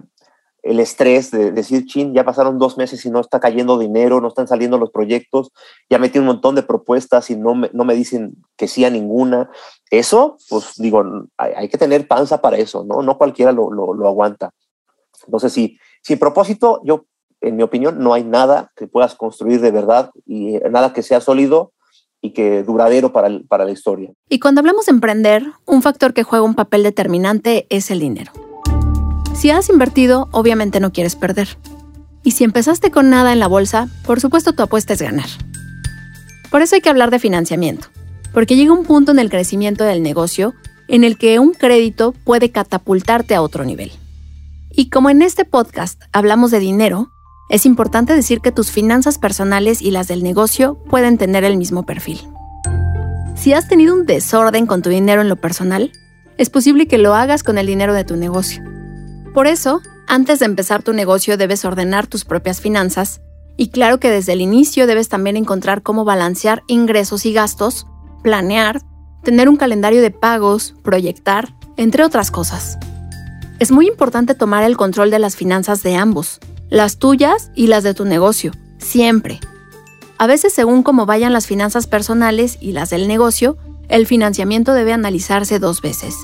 el 0.64 0.80
estrés 0.80 1.32
de 1.32 1.52
decir, 1.52 1.86
chin, 1.86 2.14
ya 2.14 2.24
pasaron 2.24 2.60
dos 2.60 2.78
meses 2.78 3.04
y 3.06 3.10
no 3.10 3.20
está 3.20 3.40
cayendo 3.40 3.80
dinero, 3.80 4.22
no 4.22 4.28
están 4.28 4.48
saliendo 4.48 4.78
los 4.78 4.92
proyectos, 4.92 5.52
ya 5.90 5.98
metí 5.98 6.20
un 6.20 6.26
montón 6.26 6.56
de 6.56 6.64
propuestas 6.64 7.30
y 7.32 7.36
no 7.36 7.56
me, 7.56 7.70
no 7.74 7.84
me 7.84 7.96
dicen 7.96 8.36
que 8.58 8.68
sí 8.68 8.86
a 8.86 8.90
ninguna. 8.90 9.50
Eso, 9.90 10.38
pues 10.50 10.74
digo, 10.78 11.04
hay, 11.38 11.68
que 11.68 11.78
tener 11.78 12.08
panza 12.08 12.42
para 12.42 12.58
eso, 12.58 12.84
¿no? 12.84 13.02
No 13.02 13.18
cualquiera 13.18 13.52
lo, 13.52 13.72
lo, 13.72 14.08
aguanta. 14.08 14.52
Entonces, 15.26 15.52
sí, 15.52 15.78
sin 16.04 16.20
propósito, 16.20 16.82
yo, 16.84 17.06
en 17.42 17.56
mi 17.56 17.64
opinión, 17.64 18.00
no 18.00 18.14
hay 18.14 18.24
nada 18.24 18.72
que 18.76 18.88
puedas 18.88 19.16
construir 19.16 19.62
de 19.62 19.72
verdad 19.72 20.12
y 20.28 20.60
nada 20.70 20.94
que 20.94 21.02
sea 21.02 21.22
sólido 21.22 21.74
y 22.22 22.32
que 22.32 22.62
duradero 22.62 23.12
para, 23.12 23.30
para 23.48 23.66
la 23.66 23.72
historia. 23.72 24.12
Y 24.30 24.40
cuando 24.40 24.60
hablamos 24.60 24.86
de 24.86 24.92
emprender, 24.92 25.44
un 25.66 25.82
factor 25.82 26.14
que 26.14 26.22
juega 26.22 26.46
un 26.46 26.54
papel 26.54 26.84
determinante 26.84 27.66
es 27.70 27.90
el 27.90 28.00
dinero. 28.00 28.51
Si 29.34 29.50
has 29.50 29.70
invertido, 29.70 30.28
obviamente 30.32 30.80
no 30.80 30.92
quieres 30.92 31.16
perder. 31.16 31.58
Y 32.24 32.32
si 32.32 32.44
empezaste 32.44 32.92
con 32.92 33.10
nada 33.10 33.34
en 33.34 33.40
la 33.40 33.48
bolsa, 33.48 33.88
por 34.06 34.20
supuesto 34.20 34.54
tu 34.54 34.62
apuesta 34.62 34.94
es 34.94 35.02
ganar. 35.02 35.28
Por 36.52 36.62
eso 36.62 36.76
hay 36.76 36.82
que 36.82 36.90
hablar 36.90 37.10
de 37.12 37.20
financiamiento, 37.20 37.88
porque 38.34 38.56
llega 38.56 38.74
un 38.74 38.86
punto 38.86 39.12
en 39.12 39.20
el 39.20 39.30
crecimiento 39.30 39.84
del 39.84 40.04
negocio 40.04 40.54
en 40.88 41.04
el 41.04 41.18
que 41.18 41.40
un 41.40 41.54
crédito 41.54 42.14
puede 42.26 42.52
catapultarte 42.52 43.34
a 43.34 43.42
otro 43.42 43.64
nivel. 43.64 43.92
Y 44.70 44.90
como 44.90 45.10
en 45.10 45.22
este 45.22 45.46
podcast 45.46 46.02
hablamos 46.12 46.52
de 46.52 46.60
dinero, 46.60 47.10
es 47.50 47.66
importante 47.66 48.14
decir 48.14 48.42
que 48.42 48.52
tus 48.52 48.70
finanzas 48.70 49.18
personales 49.18 49.82
y 49.82 49.92
las 49.92 50.08
del 50.08 50.24
negocio 50.24 50.78
pueden 50.90 51.18
tener 51.18 51.44
el 51.44 51.58
mismo 51.58 51.86
perfil. 51.86 52.22
Si 53.36 53.54
has 53.54 53.68
tenido 53.68 53.96
un 53.96 54.06
desorden 54.06 54.68
con 54.68 54.82
tu 54.82 54.90
dinero 54.90 55.22
en 55.22 55.30
lo 55.30 55.38
personal, 55.38 55.92
es 56.38 56.50
posible 56.50 56.88
que 56.88 56.98
lo 56.98 57.16
hagas 57.16 57.44
con 57.44 57.58
el 57.58 57.66
dinero 57.66 57.94
de 57.94 58.04
tu 58.04 58.16
negocio. 58.18 58.64
Por 59.34 59.48
eso, 59.48 59.82
antes 60.08 60.40
de 60.40 60.46
empezar 60.46 60.84
tu 60.84 60.92
negocio 60.92 61.38
debes 61.38 61.64
ordenar 61.64 62.06
tus 62.06 62.26
propias 62.26 62.60
finanzas 62.60 63.22
y 63.56 63.70
claro 63.70 64.00
que 64.00 64.10
desde 64.10 64.34
el 64.34 64.42
inicio 64.42 64.88
debes 64.88 65.08
también 65.08 65.38
encontrar 65.38 65.84
cómo 65.84 66.04
balancear 66.04 66.64
ingresos 66.68 67.26
y 67.26 67.32
gastos, 67.32 67.88
planear, 68.24 68.82
tener 69.24 69.48
un 69.48 69.56
calendario 69.56 70.02
de 70.02 70.12
pagos, 70.12 70.76
proyectar, 70.84 71.56
entre 71.78 72.04
otras 72.04 72.30
cosas. 72.30 72.78
Es 73.60 73.72
muy 73.72 73.88
importante 73.88 74.36
tomar 74.36 74.64
el 74.64 74.76
control 74.76 75.12
de 75.12 75.20
las 75.20 75.38
finanzas 75.38 75.82
de 75.82 75.96
ambos, 75.96 76.40
las 76.70 76.98
tuyas 76.98 77.52
y 77.56 77.68
las 77.68 77.84
de 77.84 77.94
tu 77.94 78.04
negocio, 78.04 78.52
siempre. 78.80 79.40
A 80.18 80.28
veces 80.28 80.54
según 80.54 80.84
cómo 80.84 81.06
vayan 81.06 81.32
las 81.32 81.48
finanzas 81.48 81.88
personales 81.88 82.58
y 82.60 82.74
las 82.74 82.90
del 82.90 83.08
negocio, 83.08 83.58
el 83.88 84.08
financiamiento 84.08 84.74
debe 84.74 84.92
analizarse 84.94 85.60
dos 85.60 85.82
veces. 85.82 86.16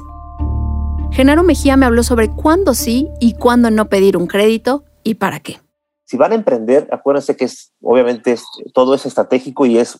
Genaro 1.18 1.42
Mejía 1.42 1.78
me 1.78 1.88
habló 1.88 2.04
sobre 2.04 2.30
cuándo 2.30 2.76
sí 2.76 3.10
y 3.20 3.34
cuándo 3.34 3.72
no 3.72 3.90
pedir 3.90 4.18
un 4.18 4.28
crédito 4.28 4.84
y 5.02 5.16
para 5.16 5.40
qué. 5.40 5.60
Si 6.06 6.16
van 6.16 6.32
a 6.32 6.36
emprender, 6.36 6.88
acuérdense 6.92 7.36
que 7.36 7.50
obviamente 7.82 8.36
todo 8.72 8.94
es 8.94 9.04
estratégico 9.08 9.66
y 9.66 9.80
es 9.80 9.98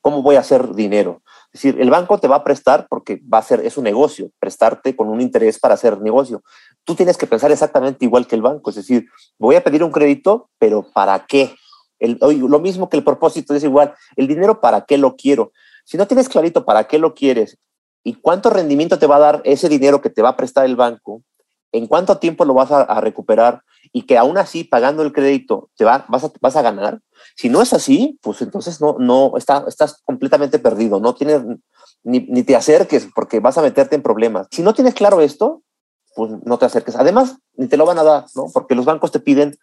cómo 0.00 0.20
voy 0.20 0.34
a 0.34 0.40
hacer 0.40 0.74
dinero. 0.74 1.22
Es 1.52 1.62
decir, 1.62 1.80
el 1.80 1.90
banco 1.90 2.18
te 2.18 2.26
va 2.26 2.34
a 2.34 2.42
prestar 2.42 2.88
porque 2.90 3.22
va 3.32 3.38
a 3.38 3.42
ser, 3.42 3.64
es 3.64 3.76
un 3.76 3.84
negocio, 3.84 4.32
prestarte 4.40 4.96
con 4.96 5.06
un 5.06 5.20
interés 5.20 5.60
para 5.60 5.74
hacer 5.74 6.00
negocio. 6.00 6.42
Tú 6.82 6.96
tienes 6.96 7.16
que 7.16 7.28
pensar 7.28 7.52
exactamente 7.52 8.04
igual 8.04 8.26
que 8.26 8.34
el 8.34 8.42
banco, 8.42 8.70
es 8.70 8.76
decir, 8.76 9.06
voy 9.38 9.54
a 9.54 9.62
pedir 9.62 9.84
un 9.84 9.92
crédito, 9.92 10.50
pero 10.58 10.84
¿para 10.92 11.24
qué? 11.24 11.54
El, 12.00 12.18
lo 12.20 12.58
mismo 12.58 12.88
que 12.88 12.96
el 12.96 13.04
propósito 13.04 13.54
es 13.54 13.62
igual, 13.62 13.94
el 14.16 14.26
dinero 14.26 14.60
para 14.60 14.80
qué 14.80 14.98
lo 14.98 15.14
quiero. 15.14 15.52
Si 15.84 15.96
no 15.96 16.08
tienes 16.08 16.28
clarito 16.28 16.64
para 16.64 16.88
qué 16.88 16.98
lo 16.98 17.14
quieres 17.14 17.56
y 18.08 18.14
cuánto 18.14 18.48
rendimiento 18.48 18.98
te 18.98 19.06
va 19.06 19.16
a 19.16 19.18
dar 19.18 19.42
ese 19.44 19.68
dinero 19.68 20.00
que 20.00 20.08
te 20.08 20.22
va 20.22 20.30
a 20.30 20.36
prestar 20.36 20.64
el 20.64 20.76
banco, 20.76 21.22
en 21.72 21.86
cuánto 21.86 22.16
tiempo 22.16 22.46
lo 22.46 22.54
vas 22.54 22.72
a, 22.72 23.00
recuperar 23.02 23.60
y 23.92 24.06
que 24.06 24.16
aún 24.16 24.38
así 24.38 24.64
pagando 24.64 25.02
el 25.02 25.12
crédito 25.12 25.68
te 25.76 25.84
va, 25.84 26.06
vas, 26.08 26.24
a, 26.24 26.32
vas 26.40 26.56
a 26.56 26.62
ganar. 26.62 27.02
Si 27.36 27.50
no 27.50 27.60
es 27.60 27.74
así, 27.74 28.18
pues 28.22 28.40
entonces 28.40 28.80
no, 28.80 28.96
no 28.98 29.36
está, 29.36 29.62
estás 29.68 30.00
completamente 30.06 30.58
perdido, 30.58 31.00
no 31.00 31.14
tienes 31.14 31.42
ni, 32.02 32.20
ni, 32.20 32.42
te 32.44 32.56
acerques 32.56 33.06
porque 33.14 33.40
vas 33.40 33.58
a 33.58 33.62
meterte 33.62 33.94
en 33.94 34.02
problemas. 34.02 34.46
Si 34.50 34.62
no 34.62 34.72
tienes 34.72 34.94
claro 34.94 35.20
esto, 35.20 35.62
pues 36.16 36.30
no 36.46 36.58
te 36.58 36.64
acerques. 36.64 36.96
Además, 36.96 37.36
ni 37.56 37.66
te 37.66 37.76
lo 37.76 37.84
van 37.84 37.98
a 37.98 38.04
dar, 38.04 38.24
¿no? 38.34 38.46
Porque 38.54 38.74
los 38.74 38.86
bancos 38.86 39.12
te 39.12 39.20
piden 39.20 39.58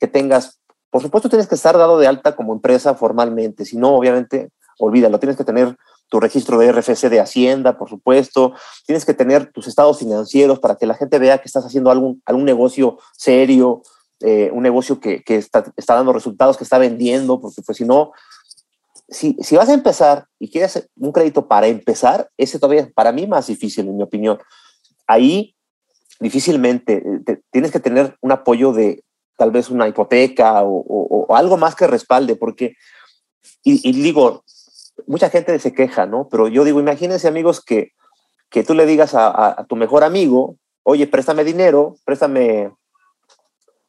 que 0.00 0.06
tengas, 0.06 0.62
por 0.88 1.02
supuesto, 1.02 1.28
tienes 1.28 1.46
que 1.46 1.56
estar 1.56 1.76
dado 1.76 1.98
de 1.98 2.06
alta 2.06 2.36
como 2.36 2.54
empresa 2.54 2.94
formalmente, 2.94 3.66
si 3.66 3.76
no, 3.76 3.94
obviamente, 3.94 4.48
olvídalo, 4.78 5.18
tienes 5.18 5.36
que 5.36 5.44
tener 5.44 5.76
tu 6.08 6.20
registro 6.20 6.58
de 6.58 6.72
RFC 6.72 7.08
de 7.08 7.20
Hacienda, 7.20 7.76
por 7.78 7.88
supuesto. 7.88 8.54
Tienes 8.86 9.04
que 9.04 9.14
tener 9.14 9.52
tus 9.52 9.66
estados 9.66 9.98
financieros 9.98 10.58
para 10.60 10.76
que 10.76 10.86
la 10.86 10.94
gente 10.94 11.18
vea 11.18 11.38
que 11.38 11.48
estás 11.48 11.64
haciendo 11.64 11.90
algún, 11.90 12.22
algún 12.24 12.44
negocio 12.44 12.98
serio, 13.12 13.82
eh, 14.20 14.50
un 14.52 14.62
negocio 14.62 15.00
que, 15.00 15.22
que 15.22 15.36
está, 15.36 15.64
está, 15.76 15.94
dando 15.94 16.12
resultados, 16.12 16.56
que 16.56 16.64
está 16.64 16.78
vendiendo, 16.78 17.40
porque 17.40 17.60
pues 17.62 17.76
si 17.76 17.84
no, 17.84 18.12
si, 19.08 19.36
si, 19.40 19.56
vas 19.56 19.68
a 19.68 19.74
empezar 19.74 20.26
y 20.38 20.50
quieres 20.50 20.88
un 20.96 21.12
crédito 21.12 21.48
para 21.48 21.66
empezar, 21.66 22.30
ese 22.36 22.58
todavía 22.58 22.82
es 22.82 22.92
para 22.92 23.12
mí 23.12 23.26
más 23.26 23.48
difícil, 23.48 23.86
en 23.88 23.96
mi 23.96 24.02
opinión. 24.02 24.38
Ahí 25.06 25.54
difícilmente 26.18 27.02
eh, 27.26 27.40
tienes 27.50 27.70
que 27.70 27.80
tener 27.80 28.16
un 28.20 28.32
apoyo 28.32 28.72
de 28.72 29.04
tal 29.36 29.50
vez 29.50 29.68
una 29.68 29.86
hipoteca 29.86 30.62
o, 30.62 30.78
o, 30.78 31.26
o 31.28 31.36
algo 31.36 31.56
más 31.56 31.74
que 31.74 31.86
respalde, 31.86 32.36
porque, 32.36 32.74
y, 33.62 33.86
y 33.86 33.92
digo, 33.92 34.44
mucha 35.06 35.30
gente 35.30 35.58
se 35.58 35.72
queja, 35.72 36.06
¿no? 36.06 36.28
Pero 36.30 36.48
yo 36.48 36.64
digo, 36.64 36.80
imagínense 36.80 37.28
amigos 37.28 37.62
que, 37.64 37.92
que 38.50 38.64
tú 38.64 38.74
le 38.74 38.86
digas 38.86 39.14
a, 39.14 39.60
a, 39.60 39.64
tu 39.66 39.76
mejor 39.76 40.04
amigo, 40.04 40.56
oye, 40.82 41.06
préstame 41.06 41.44
dinero, 41.44 41.96
préstame, 42.04 42.72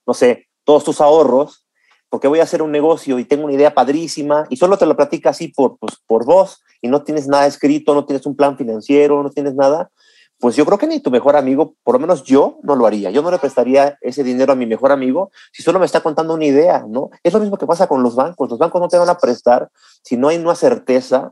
no 0.06 0.14
sé, 0.14 0.48
todos 0.64 0.84
tus 0.84 1.02
ahorros, 1.02 1.66
porque 2.10 2.28
voy 2.28 2.40
a 2.40 2.44
hacer 2.44 2.62
un 2.62 2.72
negocio 2.72 3.20
y 3.20 3.26
tengo 3.26 3.46
una 3.46 3.54
idea 3.54 3.74
padrísima 3.74 4.46
y 4.50 4.58
solo 4.58 4.78
te 4.78 4.86
lo 4.86 4.96
platica 4.96 5.32
así 5.32 5.50
por, 5.50 5.78
pues, 5.78 5.98
por 6.06 6.26
voz 6.26 6.62
y 6.82 6.88
no 6.88 7.04
tienes 7.04 7.28
nada 7.28 7.48
escrito, 7.48 7.94
no 7.94 8.06
tienes 8.06 8.26
un 8.26 8.36
plan 8.36 8.58
financiero, 8.58 9.22
no 9.24 9.30
tienes 9.30 9.56
nada, 9.56 9.90
pues 10.40 10.56
yo 10.56 10.66
creo 10.66 10.78
que 10.78 10.88
ni 10.88 11.00
tu 11.00 11.10
mejor 11.10 11.36
amigo, 11.36 11.76
por 11.84 11.96
lo 11.96 12.00
menos 12.00 12.24
yo 12.24 12.60
no 12.62 12.76
lo 12.76 12.86
haría. 12.86 13.10
Yo 13.10 13.22
no 13.22 13.32
le 13.32 13.40
prestaría 13.40 13.98
ese 14.02 14.24
dinero 14.24 14.54
a 14.54 14.56
mi 14.56 14.68
mejor 14.68 14.92
amigo 14.92 15.32
si 15.52 15.64
solo 15.64 15.80
me 15.80 15.86
está 15.86 16.02
contando 16.02 16.36
una 16.36 16.46
idea, 16.46 16.86
¿no? 16.88 17.10
Es 17.24 17.34
lo 17.34 17.40
mismo 17.40 17.58
que 17.58 17.66
pasa 17.66 17.88
con 17.88 18.04
los 18.04 18.16
bancos. 18.16 18.50
Los 18.50 18.60
bancos 18.60 18.80
no 18.80 18.88
te 18.88 18.98
van 18.98 19.10
a 19.10 19.18
prestar 19.18 19.70
si 20.04 20.16
no 20.16 20.28
hay 20.28 20.38
una 20.38 20.54
certeza, 20.54 21.32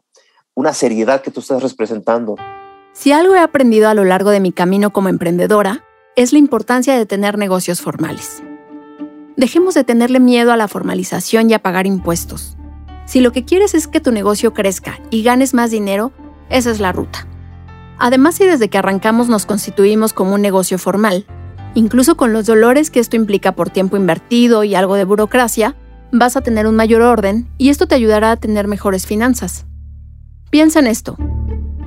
una 0.56 0.74
seriedad 0.74 1.22
que 1.22 1.30
tú 1.30 1.42
estás 1.42 1.62
representando. 1.62 2.36
Si 2.94 3.12
algo 3.12 3.36
he 3.36 3.40
aprendido 3.40 3.90
a 3.90 3.94
lo 3.94 4.06
largo 4.06 4.32
de 4.32 4.40
mi 4.40 4.52
camino 4.52 4.92
como 4.92 5.10
emprendedora, 5.10 5.84
es 6.16 6.34
la 6.34 6.40
importancia 6.40 6.98
de 6.98 7.06
tener 7.06 7.38
negocios 7.38 7.82
formales. 7.82 8.42
Dejemos 9.38 9.76
de 9.76 9.84
tenerle 9.84 10.20
miedo 10.20 10.52
a 10.52 10.58
la 10.58 10.68
formalización 10.68 11.50
y 11.50 11.54
a 11.54 11.60
pagar 11.60 11.86
impuestos. 11.86 12.58
Si 13.06 13.20
lo 13.20 13.32
que 13.32 13.46
quieres 13.46 13.76
es 13.76 13.88
que 13.88 14.00
tu 14.00 14.12
negocio 14.12 14.54
crezca 14.54 14.98
y 15.12 15.24
ganes 15.24 15.54
más 15.54 15.70
dinero, 15.70 16.12
esa 16.50 16.72
es 16.72 16.80
la 16.80 16.92
ruta. 16.92 17.28
Además, 17.98 18.36
si 18.36 18.46
desde 18.46 18.70
que 18.70 18.78
arrancamos 18.78 19.30
nos 19.30 19.46
constituimos 19.46 20.14
como 20.14 20.34
un 20.34 20.42
negocio 20.42 20.78
formal, 20.78 21.26
incluso 21.74 22.18
con 22.18 22.34
los 22.34 22.46
dolores 22.46 22.90
que 22.90 23.00
esto 23.00 23.16
implica 23.16 23.54
por 23.54 23.70
tiempo 23.70 23.98
invertido 23.98 24.64
y 24.64 24.76
algo 24.76 24.96
de 24.96 25.06
burocracia, 25.06 25.76
vas 26.12 26.36
a 26.36 26.42
tener 26.42 26.68
un 26.68 26.76
mayor 26.76 27.02
orden 27.02 27.48
y 27.58 27.70
esto 27.70 27.88
te 27.88 27.96
ayudará 27.96 28.32
a 28.32 28.38
tener 28.38 28.68
mejores 28.68 29.06
finanzas. 29.06 29.66
Piensa 30.50 30.80
en 30.80 30.88
esto. 30.88 31.18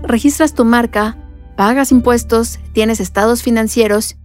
Registras 0.02 0.54
tu 0.54 0.64
marca, 0.64 1.16
pagas 1.56 1.92
impuestos, 1.92 2.58
tienes 2.72 3.00
estados 3.00 3.42
financieros 3.42 4.16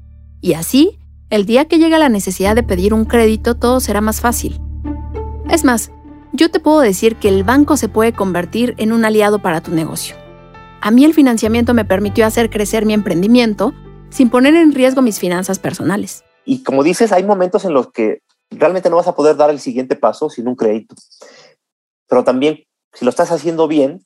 y 0.42 0.54
así, 0.54 1.00
el 1.30 1.46
día 1.46 1.66
que 1.66 1.80
llega 1.80 1.98
la 1.98 2.10
necesidad 2.10 2.56
de 2.56 2.64
pedir 2.64 2.94
un 2.94 3.06
crédito, 3.06 3.56
todo 3.56 3.80
será 3.80 4.02
más 4.02 4.22
fácil. 4.22 4.60
Es 5.50 5.64
más, 5.64 5.92
yo 6.32 6.50
te 6.52 6.60
puedo 6.60 6.80
decir 6.80 7.16
que 7.16 7.30
el 7.30 7.44
banco 7.44 7.78
se 7.78 7.90
puede 7.90 8.14
convertir 8.14 8.76
en 8.78 8.92
un 8.92 9.06
aliado 9.06 9.40
para 9.40 9.62
tu 9.62 9.72
negocio. 9.72 10.23
A 10.86 10.92
mí 10.92 11.06
el 11.06 11.14
financiamiento 11.14 11.74
me 11.74 11.86
permitió 11.86 12.26
hacer 12.26 12.50
crecer 12.50 12.86
mi 12.86 12.94
emprendimiento 12.94 13.72
sin 14.10 14.30
poner 14.30 14.54
en 14.56 14.74
riesgo 14.74 15.02
mis 15.02 15.18
finanzas 15.18 15.58
personales. 15.58 16.26
Y 16.44 16.62
como 16.62 16.84
dices, 16.84 17.14
hay 17.14 17.24
momentos 17.24 17.64
en 17.64 17.74
los 17.74 17.94
que 17.94 18.22
realmente 18.50 18.90
no 18.90 18.98
vas 18.98 19.08
a 19.08 19.16
poder 19.16 19.38
dar 19.38 19.50
el 19.50 19.62
siguiente 19.62 19.96
paso 19.96 20.30
sin 20.30 20.46
un 20.46 20.58
crédito. 20.58 20.94
Pero 22.10 22.26
también, 22.26 22.66
si 22.92 23.06
lo 23.06 23.10
estás 23.12 23.32
haciendo 23.32 23.70
bien, 23.70 24.06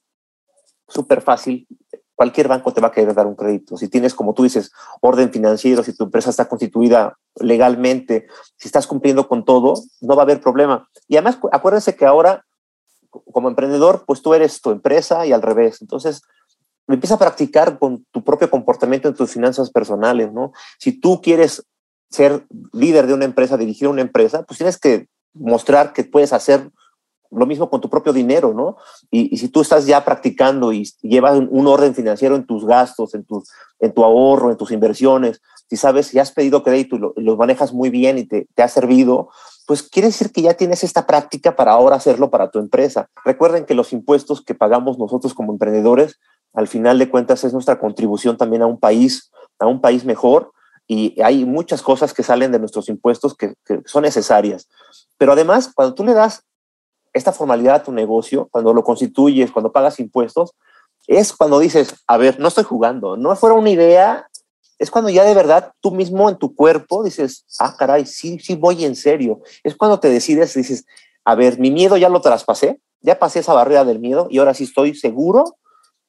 súper 0.87 1.21
fácil, 1.21 1.67
cualquier 2.13 2.47
banco 2.47 2.71
te 2.71 2.79
va 2.79 2.89
a 2.89 2.91
querer 2.91 3.15
dar 3.15 3.25
un 3.25 3.35
crédito. 3.35 3.75
Si 3.75 3.87
tienes, 3.87 4.13
como 4.13 4.35
tú 4.35 4.43
dices, 4.43 4.71
orden 5.01 5.31
financiero, 5.31 5.81
si 5.81 5.97
tu 5.97 6.03
empresa 6.03 6.29
está 6.29 6.47
constituida 6.47 7.17
legalmente, 7.37 8.27
si 8.55 8.67
estás 8.67 8.85
cumpliendo 8.85 9.27
con 9.27 9.45
todo, 9.45 9.81
no 10.01 10.15
va 10.15 10.21
a 10.21 10.25
haber 10.25 10.41
problema. 10.41 10.87
Y 11.07 11.15
además, 11.15 11.39
acuérdense 11.51 11.95
que 11.95 12.05
ahora, 12.05 12.45
como 13.09 13.49
emprendedor, 13.49 14.03
pues 14.05 14.21
tú 14.21 14.35
eres 14.35 14.61
tu 14.61 14.69
empresa 14.69 15.25
y 15.25 15.33
al 15.33 15.41
revés. 15.41 15.81
Entonces, 15.81 16.21
empieza 16.87 17.15
a 17.15 17.19
practicar 17.19 17.79
con 17.79 18.05
tu 18.11 18.23
propio 18.23 18.49
comportamiento 18.49 19.07
en 19.07 19.15
tus 19.15 19.31
finanzas 19.31 19.69
personales, 19.71 20.31
¿no? 20.31 20.53
Si 20.79 20.99
tú 20.99 21.21
quieres 21.21 21.65
ser 22.09 22.45
líder 22.73 23.07
de 23.07 23.13
una 23.13 23.25
empresa, 23.25 23.57
dirigir 23.57 23.87
una 23.87 24.01
empresa, 24.01 24.43
pues 24.43 24.57
tienes 24.57 24.77
que 24.77 25.07
mostrar 25.33 25.93
que 25.93 26.03
puedes 26.03 26.33
hacer 26.33 26.69
lo 27.29 27.45
mismo 27.45 27.69
con 27.69 27.81
tu 27.81 27.89
propio 27.89 28.13
dinero, 28.13 28.53
¿no? 28.53 28.77
Y, 29.11 29.33
y 29.33 29.37
si 29.37 29.49
tú 29.49 29.61
estás 29.61 29.85
ya 29.85 30.05
practicando 30.05 30.71
y 30.71 30.89
llevas 31.01 31.37
un, 31.37 31.67
orden 31.67 31.93
financiero 31.93 32.35
en 32.35 32.45
tus 32.45 32.65
gastos, 32.65 33.13
en 33.15 33.25
tu, 33.25 33.43
en 33.79 33.93
tu 33.93 34.03
ahorro, 34.03 34.49
en 34.49 34.57
tus 34.57 34.71
inversiones, 34.71 35.41
si 35.69 35.75
sabes, 35.75 36.07
si 36.07 36.19
has 36.19 36.31
pedido 36.31 36.63
crédito 36.63 36.95
y 36.95 36.99
lo, 36.99 37.13
lo 37.17 37.35
manejas 37.35 37.73
muy 37.73 37.89
bien 37.89 38.17
y 38.17 38.23
te, 38.23 38.47
te 38.55 38.63
ha 38.63 38.69
servido, 38.69 39.29
pues 39.65 39.83
quiere 39.83 40.07
decir 40.07 40.31
que 40.31 40.41
ya 40.41 40.53
tienes 40.53 40.85
esta 40.85 41.05
práctica 41.05 41.57
para 41.57 41.73
ahora 41.73 41.97
hacerlo 41.97 42.29
para 42.29 42.49
tu 42.49 42.59
empresa. 42.59 43.09
Recuerden 43.25 43.65
que 43.65 43.75
los 43.75 43.91
impuestos 43.91 44.41
que 44.41 44.55
pagamos 44.55 44.97
nosotros 44.97 45.33
como 45.33 45.51
emprendedores 45.51 46.19
al 46.57 46.67
final 46.67 46.97
de 46.97 47.07
cuentas 47.07 47.43
es 47.43 47.53
nuestra 47.53 47.77
contribución 47.77 48.35
también 48.35 48.63
a 48.63 48.65
un 48.65 48.79
país, 48.79 49.31
a 49.59 49.67
un 49.67 49.79
país 49.79 50.03
mejor 50.03 50.51
y 50.87 51.21
hay 51.21 51.45
muchas 51.45 51.83
cosas 51.83 52.15
que 52.15 52.23
salen 52.23 52.51
de 52.51 52.57
nuestros 52.57 52.89
impuestos 52.89 53.35
que, 53.35 53.53
son 53.85 54.01
necesarias. 54.01 54.67
Pero 55.19 55.33
además, 55.33 55.71
cuando 55.71 55.93
tú 55.93 56.03
le 56.03 56.15
das 56.15 56.41
esta 57.13 57.31
formalidad 57.31 57.75
a 57.75 57.83
tu 57.83 57.91
negocio, 57.91 58.47
cuando 58.49 58.73
lo 58.73 58.83
constituyes, 58.83 59.51
cuando 59.51 59.71
pagas 59.71 59.99
impuestos, 59.99 60.55
es 61.05 61.31
cuando 61.31 61.59
dices, 61.59 61.93
a 62.07 62.17
ver, 62.17 62.39
no 62.39 62.47
estoy 62.47 62.63
jugando, 62.63 63.17
no 63.17 63.35
fuera 63.35 63.53
una 63.53 63.69
idea, 63.69 64.27
es 64.79 64.89
cuando 64.89 65.11
ya 65.11 65.25
de 65.25 65.35
verdad 65.35 65.73
tú 65.79 65.91
mismo 65.91 66.27
en 66.27 66.37
tu 66.37 66.55
cuerpo 66.55 67.03
dices, 67.03 67.45
ah, 67.59 67.75
caray, 67.77 68.07
sí, 68.07 68.39
sí 68.39 68.55
voy 68.55 68.83
en 68.83 68.95
serio. 68.95 69.41
Es 69.63 69.75
cuando 69.75 69.99
te 69.99 70.09
decides, 70.09 70.55
dices, 70.55 70.87
a 71.23 71.35
ver, 71.35 71.59
mi 71.59 71.69
miedo 71.69 71.97
ya 71.97 72.09
lo 72.09 72.19
traspasé, 72.19 72.81
ya 73.01 73.19
pasé 73.19 73.41
esa 73.41 73.53
barrera 73.53 73.85
del 73.85 73.99
miedo 73.99 74.25
y 74.31 74.39
ahora 74.39 74.55
sí 74.55 74.63
estoy 74.63 74.95
seguro 74.95 75.55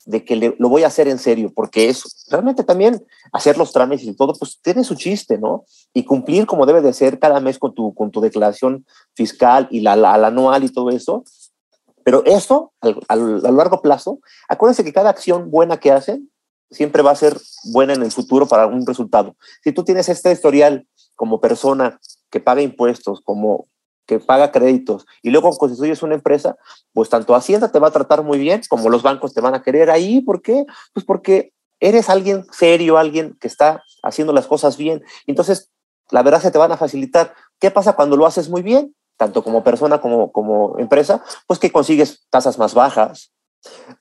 de 0.08 0.24
que 0.24 0.54
lo 0.58 0.68
voy 0.70 0.84
a 0.84 0.86
hacer 0.86 1.06
en 1.06 1.18
serio, 1.18 1.52
porque 1.54 1.90
es 1.90 2.24
realmente 2.30 2.64
también 2.64 3.04
hacer 3.30 3.58
los 3.58 3.72
trámites 3.74 4.06
y 4.06 4.14
todo, 4.14 4.32
pues 4.32 4.58
tiene 4.62 4.82
su 4.82 4.94
chiste, 4.94 5.36
¿no? 5.36 5.66
Y 5.92 6.04
cumplir 6.04 6.46
como 6.46 6.64
debe 6.64 6.80
de 6.80 6.94
ser 6.94 7.18
cada 7.18 7.40
mes 7.40 7.58
con 7.58 7.74
tu, 7.74 7.92
con 7.92 8.10
tu 8.10 8.22
declaración 8.22 8.86
fiscal 9.14 9.68
y 9.70 9.80
la, 9.80 9.96
la, 9.96 10.14
anual 10.14 10.64
y 10.64 10.70
todo 10.70 10.88
eso. 10.88 11.24
Pero 12.04 12.24
eso, 12.24 12.72
a 12.80 13.16
largo 13.16 13.82
plazo, 13.82 14.20
acuérdense 14.48 14.82
que 14.82 14.94
cada 14.94 15.10
acción 15.10 15.50
buena 15.50 15.78
que 15.78 15.92
hacen 15.92 16.30
siempre 16.70 17.02
va 17.02 17.10
a 17.10 17.16
ser 17.16 17.38
buena 17.64 17.92
en 17.92 18.02
el 18.02 18.10
futuro 18.10 18.48
para 18.48 18.66
un 18.66 18.86
resultado. 18.86 19.36
Si 19.62 19.72
tú 19.72 19.84
tienes 19.84 20.08
este 20.08 20.32
historial 20.32 20.88
como 21.16 21.38
persona 21.38 22.00
que 22.30 22.40
paga 22.40 22.62
impuestos, 22.62 23.20
como 23.20 23.68
que 24.08 24.18
paga 24.18 24.50
créditos 24.50 25.06
y 25.22 25.30
luego 25.30 25.56
constituyes 25.56 26.02
una 26.02 26.14
empresa, 26.14 26.56
pues 26.94 27.10
tanto 27.10 27.34
Hacienda 27.34 27.70
te 27.70 27.78
va 27.78 27.88
a 27.88 27.92
tratar 27.92 28.24
muy 28.24 28.38
bien 28.38 28.62
como 28.68 28.88
los 28.88 29.02
bancos 29.02 29.34
te 29.34 29.42
van 29.42 29.54
a 29.54 29.62
querer 29.62 29.90
ahí. 29.90 30.22
¿Por 30.22 30.40
qué? 30.40 30.64
Pues 30.94 31.04
porque 31.04 31.52
eres 31.78 32.08
alguien 32.08 32.46
serio, 32.50 32.96
alguien 32.96 33.36
que 33.38 33.46
está 33.46 33.84
haciendo 34.02 34.32
las 34.32 34.46
cosas 34.46 34.78
bien. 34.78 35.04
Entonces, 35.26 35.70
la 36.10 36.22
verdad 36.22 36.40
se 36.40 36.50
te 36.50 36.56
van 36.56 36.72
a 36.72 36.78
facilitar. 36.78 37.34
¿Qué 37.60 37.70
pasa 37.70 37.92
cuando 37.92 38.16
lo 38.16 38.26
haces 38.26 38.48
muy 38.48 38.62
bien? 38.62 38.96
Tanto 39.18 39.44
como 39.44 39.62
persona 39.62 40.00
como 40.00 40.32
como 40.32 40.78
empresa, 40.78 41.22
pues 41.46 41.58
que 41.58 41.70
consigues 41.70 42.26
tasas 42.30 42.58
más 42.58 42.72
bajas, 42.72 43.32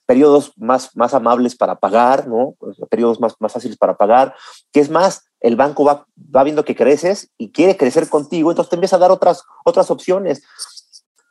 periodos 0.06 0.54
más, 0.56 0.96
más 0.96 1.14
amables 1.14 1.58
para 1.58 1.76
pagar, 1.76 2.28
¿no? 2.28 2.56
Periodos 2.90 3.20
más, 3.20 3.36
más 3.40 3.52
fáciles 3.52 3.78
para 3.78 3.98
pagar, 3.98 4.34
que 4.72 4.80
es 4.80 4.90
más, 4.90 5.26
el 5.40 5.56
banco 5.56 5.84
va, 5.84 6.06
va 6.36 6.44
viendo 6.44 6.66
que 6.66 6.76
creces 6.76 7.30
y 7.38 7.52
quiere 7.52 7.78
crecer 7.78 8.10
contigo, 8.10 8.52
entonces 8.52 8.70
te 8.70 8.76
empieza 8.76 8.96
a 8.96 9.00
dar 9.00 9.12
otras, 9.12 9.44
otras 9.64 9.92
opciones. 9.92 10.44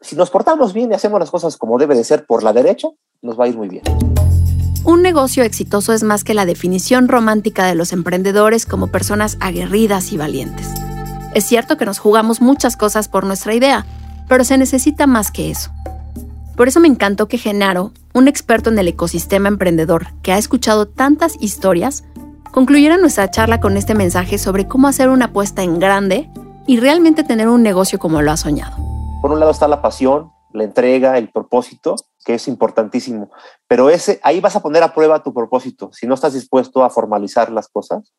Si 0.01 0.15
nos 0.17 0.31
portamos 0.31 0.73
bien 0.73 0.93
y 0.93 0.95
hacemos 0.95 1.19
las 1.19 1.31
cosas 1.31 1.57
como 1.57 1.79
debe 1.79 1.95
de 1.95 2.05
ser 2.05 2.27
por 2.27 2.43
la 2.43 2.53
derecha, 2.53 2.89
nos 3.23 3.39
va 3.39 3.45
a 3.45 3.49
ir 3.49 3.57
muy 3.57 3.69
bien. 3.69 3.83
Un 4.85 5.03
negocio 5.03 5.43
exitoso 5.43 5.93
es 5.93 6.05
más 6.05 6.23
que 6.23 6.33
la 6.33 6.47
definición 6.47 7.09
romántica 7.09 7.67
de 7.67 7.75
los 7.75 7.93
emprendedores 7.93 8.67
como 8.67 8.87
personas 8.87 9.37
aguerridas 9.41 10.13
y 10.13 10.17
valientes. 10.17 10.69
Es 11.35 11.45
cierto 11.45 11.77
que 11.77 11.87
nos 11.87 11.99
jugamos 11.99 12.41
muchas 12.41 12.77
cosas 12.77 13.09
por 13.09 13.27
nuestra 13.27 13.53
idea, 13.53 13.85
pero 14.29 14.45
se 14.45 14.57
necesita 14.59 15.09
más 15.09 15.33
que 15.33 15.51
eso. 15.51 15.73
Por 16.57 16.69
eso 16.69 16.81
me 16.81 16.89
encantó 16.89 17.27
que 17.27 17.37
Genaro, 17.37 17.93
un 18.15 18.29
experto 18.29 18.71
en 18.71 18.79
el 18.79 18.89
ecosistema 18.89 19.49
emprendedor 19.49 20.07
que 20.23 20.33
ha 20.33 20.39
escuchado 20.39 20.87
tantas 20.87 21.35
historias, 21.41 22.05
concluyera 22.57 22.97
nuestra 22.97 23.31
charla 23.31 23.61
con 23.61 23.77
este 23.77 23.95
mensaje 23.95 24.39
sobre 24.39 24.67
cómo 24.67 24.89
hacer 24.89 25.11
una 25.11 25.27
apuesta 25.27 25.63
en 25.63 25.79
grande 25.79 26.31
y 26.67 26.81
realmente 26.81 27.23
tener 27.23 27.51
un 27.51 27.63
negocio 27.63 27.99
como 27.99 28.23
lo 28.23 28.31
ha 28.33 28.39
soñado. 28.39 28.79
Por 29.21 29.31
un 29.31 29.41
lado 29.41 29.53
está 29.53 29.69
la 29.69 29.83
pasión, 29.83 30.33
la 30.55 30.65
entrega, 30.65 31.19
el 31.19 31.29
propósito, 31.29 31.97
que 32.25 32.33
es 32.33 32.49
importantísimo, 32.49 33.31
pero 33.69 33.91
ese 33.91 34.21
ahí 34.23 34.41
vas 34.41 34.57
a 34.57 34.63
poner 34.63 34.83
a 34.83 34.95
prueba 34.95 35.23
tu 35.23 35.35
propósito. 35.35 35.91
Si 35.93 36.07
no 36.07 36.15
estás 36.15 36.33
dispuesto 36.33 36.83
a 36.83 36.89
formalizar 36.89 37.53
las 37.53 37.69
cosas, 37.69 38.15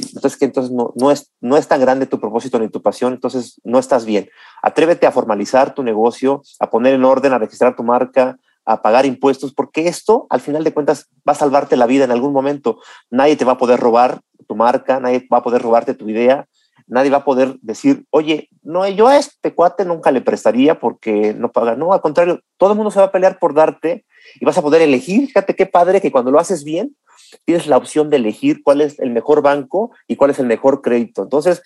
entonces 0.00 0.36
que 0.36 0.46
entonces 0.46 0.72
no, 0.72 1.10
es, 1.12 1.30
no 1.40 1.56
es 1.56 1.68
tan 1.68 1.80
grande 1.80 2.06
tu 2.06 2.18
propósito 2.18 2.58
ni 2.58 2.68
tu 2.68 2.82
pasión, 2.82 3.12
entonces 3.12 3.60
no 3.62 3.78
estás 3.78 4.04
bien. 4.04 4.28
Atrévete 4.62 5.06
a 5.06 5.12
formalizar 5.12 5.74
tu 5.76 5.84
negocio, 5.84 6.42
a 6.58 6.70
poner 6.70 6.94
en 6.94 7.04
orden, 7.04 7.32
a 7.34 7.38
registrar 7.38 7.76
tu 7.76 7.84
marca, 7.84 8.36
a 8.64 8.82
pagar 8.82 9.06
impuestos, 9.06 9.52
porque 9.52 9.88
esto, 9.88 10.26
al 10.30 10.40
final 10.40 10.64
de 10.64 10.72
cuentas, 10.72 11.08
va 11.28 11.32
a 11.32 11.36
salvarte 11.36 11.76
la 11.76 11.86
vida 11.86 12.04
en 12.04 12.10
algún 12.10 12.32
momento. 12.32 12.78
Nadie 13.10 13.36
te 13.36 13.44
va 13.44 13.52
a 13.52 13.58
poder 13.58 13.80
robar 13.80 14.20
tu 14.46 14.54
marca, 14.54 15.00
nadie 15.00 15.26
va 15.32 15.38
a 15.38 15.42
poder 15.42 15.62
robarte 15.62 15.94
tu 15.94 16.08
idea, 16.08 16.46
nadie 16.86 17.10
va 17.10 17.18
a 17.18 17.24
poder 17.24 17.56
decir, 17.62 18.04
oye, 18.10 18.48
no, 18.62 18.86
yo 18.88 19.08
a 19.08 19.16
este 19.16 19.54
cuate 19.54 19.84
nunca 19.84 20.10
le 20.10 20.20
prestaría 20.20 20.78
porque 20.78 21.34
no 21.34 21.50
paga. 21.52 21.76
No, 21.76 21.92
al 21.92 22.00
contrario, 22.00 22.40
todo 22.56 22.72
el 22.72 22.76
mundo 22.76 22.90
se 22.90 22.98
va 22.98 23.06
a 23.06 23.12
pelear 23.12 23.38
por 23.38 23.54
darte 23.54 24.04
y 24.40 24.44
vas 24.44 24.58
a 24.58 24.62
poder 24.62 24.82
elegir. 24.82 25.26
Fíjate 25.28 25.54
qué 25.54 25.66
padre 25.66 26.00
que 26.00 26.12
cuando 26.12 26.30
lo 26.30 26.38
haces 26.38 26.64
bien, 26.64 26.96
tienes 27.44 27.66
la 27.66 27.76
opción 27.76 28.10
de 28.10 28.16
elegir 28.16 28.62
cuál 28.62 28.80
es 28.80 28.98
el 28.98 29.10
mejor 29.10 29.40
banco 29.40 29.92
y 30.08 30.16
cuál 30.16 30.30
es 30.30 30.38
el 30.38 30.46
mejor 30.46 30.82
crédito. 30.82 31.22
Entonces, 31.22 31.62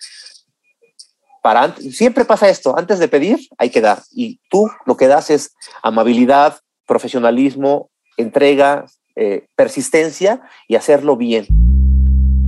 para, 1.42 1.74
siempre 1.76 2.24
pasa 2.24 2.48
esto, 2.48 2.76
antes 2.76 2.98
de 2.98 3.08
pedir 3.08 3.38
hay 3.58 3.70
que 3.70 3.80
dar 3.80 4.02
y 4.12 4.40
tú 4.48 4.70
lo 4.86 4.96
que 4.96 5.08
das 5.08 5.30
es 5.30 5.54
amabilidad, 5.82 6.58
profesionalismo, 6.86 7.90
entrega, 8.16 8.86
eh, 9.16 9.46
persistencia 9.56 10.42
y 10.68 10.76
hacerlo 10.76 11.16
bien. 11.16 11.46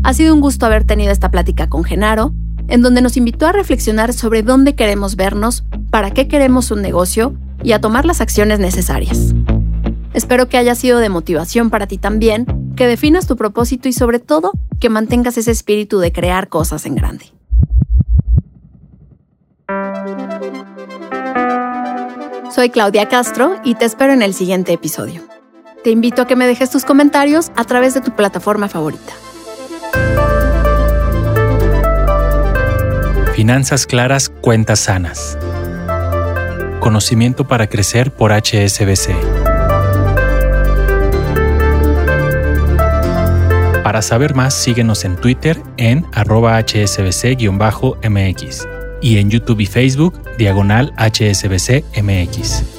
Ha 0.05 0.15
sido 0.15 0.35
un 0.35 0.41
gusto 0.41 0.67
haber 0.67 0.85
tenido 0.85 1.13
esta 1.13 1.31
plática 1.31 1.69
con 1.69 1.85
Genaro, 1.85 2.33
en 2.69 2.83
donde 2.83 3.03
nos 3.03 3.17
invitó 3.17 3.47
a 3.47 3.53
reflexionar 3.53 4.13
sobre 4.13 4.43
dónde 4.43 4.75
queremos 4.75 5.17
vernos, 5.17 5.65
para 5.91 6.11
qué 6.11 6.29
queremos 6.29 6.71
un 6.71 6.83
negocio 6.83 7.35
y 7.63 7.73
a 7.73 7.81
tomar 7.81 8.05
las 8.05 8.21
acciones 8.21 8.59
necesarias. 8.59 9.35
Espero 10.15 10.49
que 10.49 10.57
haya 10.57 10.75
sido 10.75 10.99
de 10.99 11.09
motivación 11.09 11.71
para 11.71 11.87
ti 11.87 11.99
también, 11.99 12.47
que 12.77 12.87
definas 12.87 13.27
tu 13.27 13.37
propósito 13.37 13.89
y 13.89 13.93
sobre 13.93 14.19
todo 14.19 14.53
que 14.81 14.89
mantengas 14.89 15.37
ese 15.39 15.51
espíritu 15.51 15.99
de 15.99 16.13
crear 16.13 16.49
cosas 16.49 16.87
en 16.87 16.95
grande. 16.95 17.27
Soy 22.51 22.71
Claudia 22.71 23.09
Castro 23.09 23.61
y 23.65 23.75
te 23.75 23.85
espero 23.85 24.13
en 24.13 24.23
el 24.23 24.33
siguiente 24.33 24.73
episodio. 24.73 25.23
Te 25.83 25.91
invito 25.91 26.23
a 26.23 26.27
que 26.27 26.37
me 26.37 26.47
dejes 26.47 26.71
tus 26.71 26.85
comentarios 26.85 27.51
a 27.57 27.65
través 27.65 27.95
de 27.95 28.01
tu 28.01 28.13
plataforma 28.13 28.69
favorita. 28.69 29.13
Finanzas 33.35 33.87
claras, 33.87 34.29
cuentas 34.29 34.79
sanas. 34.81 35.37
Conocimiento 36.81 37.47
para 37.47 37.67
crecer 37.69 38.13
por 38.13 38.33
HSBC. 38.33 39.11
Para 43.83 44.03
saber 44.03 44.35
más, 44.35 44.55
síguenos 44.55 45.05
en 45.05 45.17
Twitter 45.17 45.61
en 45.77 46.07
arroba 46.13 46.59
hsbc-mx 46.61 47.47
y 49.01 49.19
en 49.19 49.31
YouTube 49.31 49.61
y 49.61 49.67
Facebook, 49.67 50.21
diagonal 50.39 50.93
HSBC 50.97 51.85
MX. 52.03 52.76